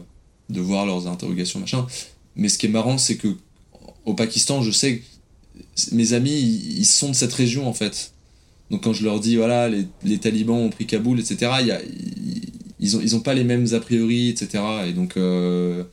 [0.49, 1.87] de voir leurs interrogations, machin.
[2.37, 3.29] Mais ce qui est marrant, c'est que
[4.05, 5.03] au Pakistan, je sais
[5.93, 6.39] mes amis,
[6.77, 8.13] ils, sont de cette région en fait.
[8.71, 11.81] Donc quand je leur dis, voilà, les, les talibans ont pris Kaboul, etc., y a,
[12.81, 14.63] ils, ont, ils ont pas les mêmes a priori, etc.
[14.87, 15.85] Et donc, euh,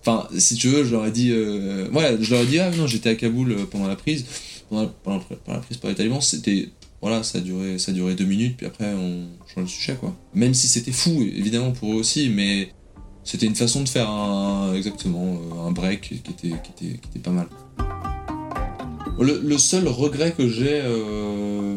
[0.00, 2.70] enfin, si tu veux, je leur ai dit, euh, ouais, je leur ai dit, ah
[2.70, 4.24] non, j'étais à Kaboul euh, pendant la prise,
[4.70, 6.68] pendant, la, prise par les talibans, c'était,
[7.02, 10.14] voilà, ça a duré, ça deux minutes, puis après on change le sujet, quoi.
[10.34, 12.72] Même si c'était fou, évidemment, pour eux aussi, mais
[13.24, 17.18] c'était une façon de faire un, exactement, un break qui était, qui était, qui était
[17.18, 17.48] pas mal.
[19.18, 21.74] Le, seul regret que j'ai euh,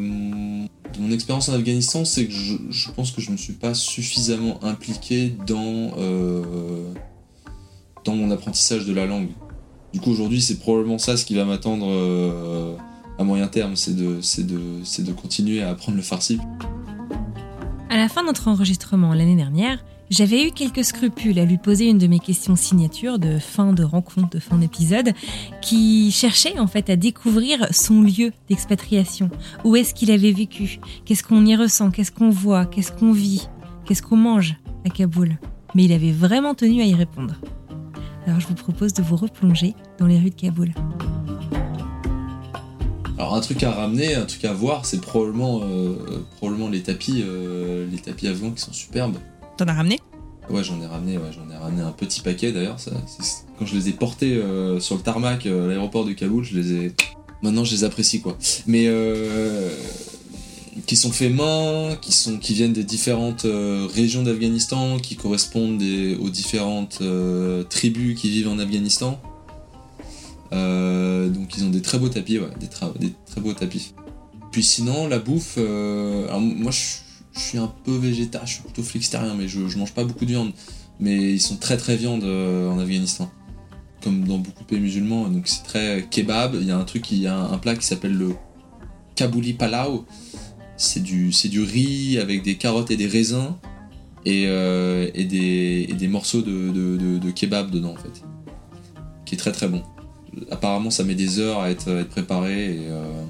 [0.93, 3.73] de mon expérience en Afghanistan, c'est que je, pense que je ne me suis pas
[3.73, 6.93] suffisamment impliqué dans, euh,
[8.05, 9.29] dans mon apprentissage de la langue.
[9.93, 12.75] Du coup, aujourd'hui, c'est probablement ça ce qui va m'attendre euh,
[13.19, 16.39] à moyen terme, c'est de, de, de continuer à apprendre le farsi.
[17.91, 21.87] À la fin de notre enregistrement l'année dernière, j'avais eu quelques scrupules à lui poser
[21.89, 25.13] une de mes questions signature de fin de rencontre, de fin d'épisode,
[25.61, 29.29] qui cherchait en fait à découvrir son lieu d'expatriation.
[29.63, 30.79] Où est-ce qu'il avait vécu?
[31.05, 31.91] Qu'est-ce qu'on y ressent?
[31.91, 32.65] Qu'est-ce qu'on voit?
[32.65, 33.47] Qu'est-ce qu'on vit?
[33.85, 35.37] Qu'est-ce qu'on mange à Kaboul?
[35.75, 37.35] Mais il avait vraiment tenu à y répondre.
[38.25, 40.73] Alors je vous propose de vous replonger dans les rues de Kaboul.
[43.17, 47.21] Alors un truc à ramener, un truc à voir, c'est probablement, euh, probablement les tapis,
[47.25, 49.17] euh, les tapis afghans qui sont superbes.
[49.57, 49.99] T'en as ramené?
[50.49, 52.77] Ouais, j'en ai ramené, ouais, j'en ai ramené un petit paquet d'ailleurs.
[53.59, 56.73] Quand je les ai portés euh, sur le tarmac à l'aéroport de Kaboul, je les
[56.73, 56.93] ai.
[57.41, 58.37] Maintenant, je les apprécie quoi.
[58.67, 58.87] Mais
[60.85, 63.45] qui sont faits main, qui viennent des différentes
[63.93, 65.81] régions d'Afghanistan, qui correspondent
[66.19, 67.01] aux différentes
[67.69, 69.19] tribus qui vivent en Afghanistan.
[70.53, 73.93] Euh, donc ils ont des très beaux tapis, ouais, des, très beaux tapis.
[74.51, 79.33] Puis sinon, la bouffe, euh, moi je, suis un peu végétarien, je suis plutôt flexitarien,
[79.33, 80.51] mais je, mange pas beaucoup de viande.
[80.99, 83.31] Mais ils sont très très viande euh, en Afghanistan,
[84.03, 85.27] comme dans beaucoup de pays musulmans.
[85.27, 86.55] Donc c'est très kebab.
[86.61, 88.35] Il y a un truc, il y a un, plat qui s'appelle le
[89.15, 90.05] Kabouli Palau.
[90.77, 93.53] C'est du, du riz avec des carottes et des raisins
[94.25, 98.23] et, et, des, et des, morceaux de, de, de kebab dedans en fait,
[99.25, 99.83] qui est très très bon
[100.51, 103.23] apparemment, ça met des heures à être, préparé et, euh,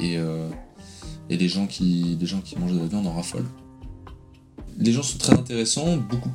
[0.00, 0.48] euh,
[1.30, 3.48] et, les, gens qui, les gens qui mangent de la viande en raffolent.
[4.78, 6.32] Les gens sont très intéressants, beaucoup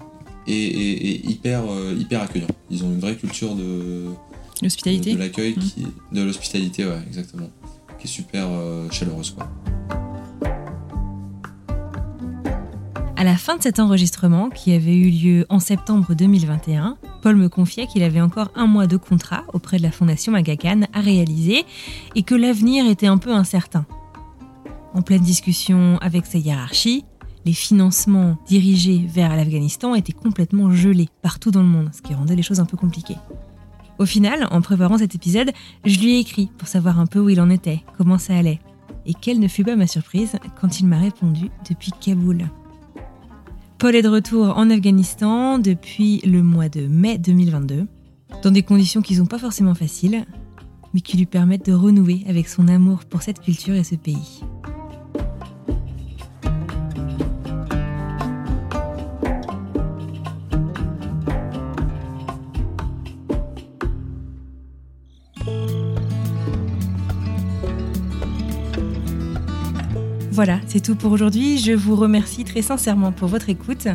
[0.48, 2.48] et, hyper, euh, hyper accueillants.
[2.70, 4.08] Ils ont une vraie culture de
[4.62, 6.16] l'hospitalité, de, l'accueil, mmh.
[6.16, 7.50] de l'hospitalité, ouais, exactement,
[8.00, 8.48] qui est super
[8.92, 9.50] chaleureuse, quoi.
[13.22, 17.50] À la fin de cet enregistrement, qui avait eu lieu en septembre 2021, Paul me
[17.50, 20.56] confiait qu'il avait encore un mois de contrat auprès de la Fondation Aga
[20.92, 21.64] à réaliser
[22.16, 23.86] et que l'avenir était un peu incertain.
[24.96, 27.06] En pleine discussion avec sa hiérarchie,
[27.46, 32.36] les financements dirigés vers l'Afghanistan étaient complètement gelés partout dans le monde, ce qui rendait
[32.36, 33.18] les choses un peu compliquées.
[34.00, 35.52] Au final, en préparant cet épisode,
[35.86, 38.62] je lui ai écrit pour savoir un peu où il en était, comment ça allait.
[39.06, 42.48] Et quelle ne fut pas ma surprise quand il m'a répondu depuis Kaboul.
[43.82, 47.88] Paul est de retour en Afghanistan depuis le mois de mai 2022,
[48.44, 50.24] dans des conditions qui ne sont pas forcément faciles,
[50.94, 54.44] mais qui lui permettent de renouer avec son amour pour cette culture et ce pays.
[70.44, 71.60] Voilà, c'est tout pour aujourd'hui.
[71.60, 73.88] Je vous remercie très sincèrement pour votre écoute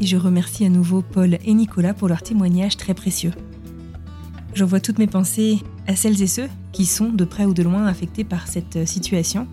[0.00, 3.30] et je remercie à nouveau Paul et Nicolas pour leur témoignage très précieux.
[4.54, 7.86] J'envoie toutes mes pensées à celles et ceux qui sont de près ou de loin
[7.86, 9.46] affectés par cette situation.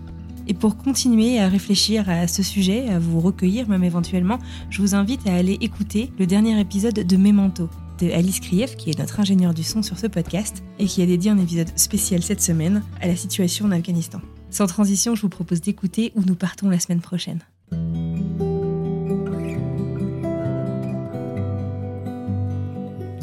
[0.47, 4.39] Et pour continuer à réfléchir à ce sujet, à vous recueillir même éventuellement,
[4.71, 7.69] je vous invite à aller écouter le dernier épisode de Memento
[7.99, 11.05] de Alice Krief, qui est notre ingénieur du son sur ce podcast et qui a
[11.05, 14.21] dédié un épisode spécial cette semaine à la situation en Afghanistan.
[14.51, 17.39] Sans transition, je vous propose d'écouter où nous partons la semaine prochaine.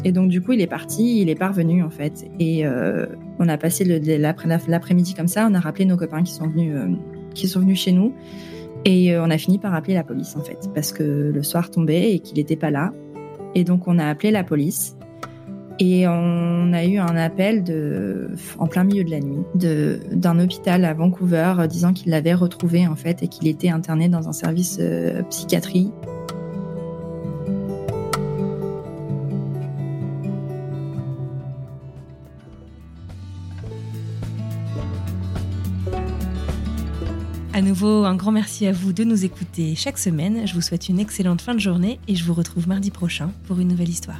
[0.03, 2.25] Et donc du coup, il est parti, il est parvenu en fait.
[2.39, 3.05] Et euh,
[3.37, 7.75] on a passé l'après-midi comme ça, on a rappelé nos copains qui sont venus, euh,
[7.75, 8.13] chez nous.
[8.85, 11.69] Et euh, on a fini par appeler la police en fait, parce que le soir
[11.69, 12.91] tombait et qu'il n'était pas là.
[13.53, 14.95] Et donc on a appelé la police.
[15.81, 17.63] Et on a eu un appel
[18.57, 19.43] en plein milieu de la nuit
[20.11, 24.09] d'un hôpital à Vancouver euh, disant qu'il l'avait retrouvé en fait et qu'il était interné
[24.09, 25.91] dans un service euh, psychiatrie.
[37.53, 40.45] À nouveau, un grand merci à vous de nous écouter chaque semaine.
[40.45, 43.59] Je vous souhaite une excellente fin de journée et je vous retrouve mardi prochain pour
[43.59, 44.19] une nouvelle histoire.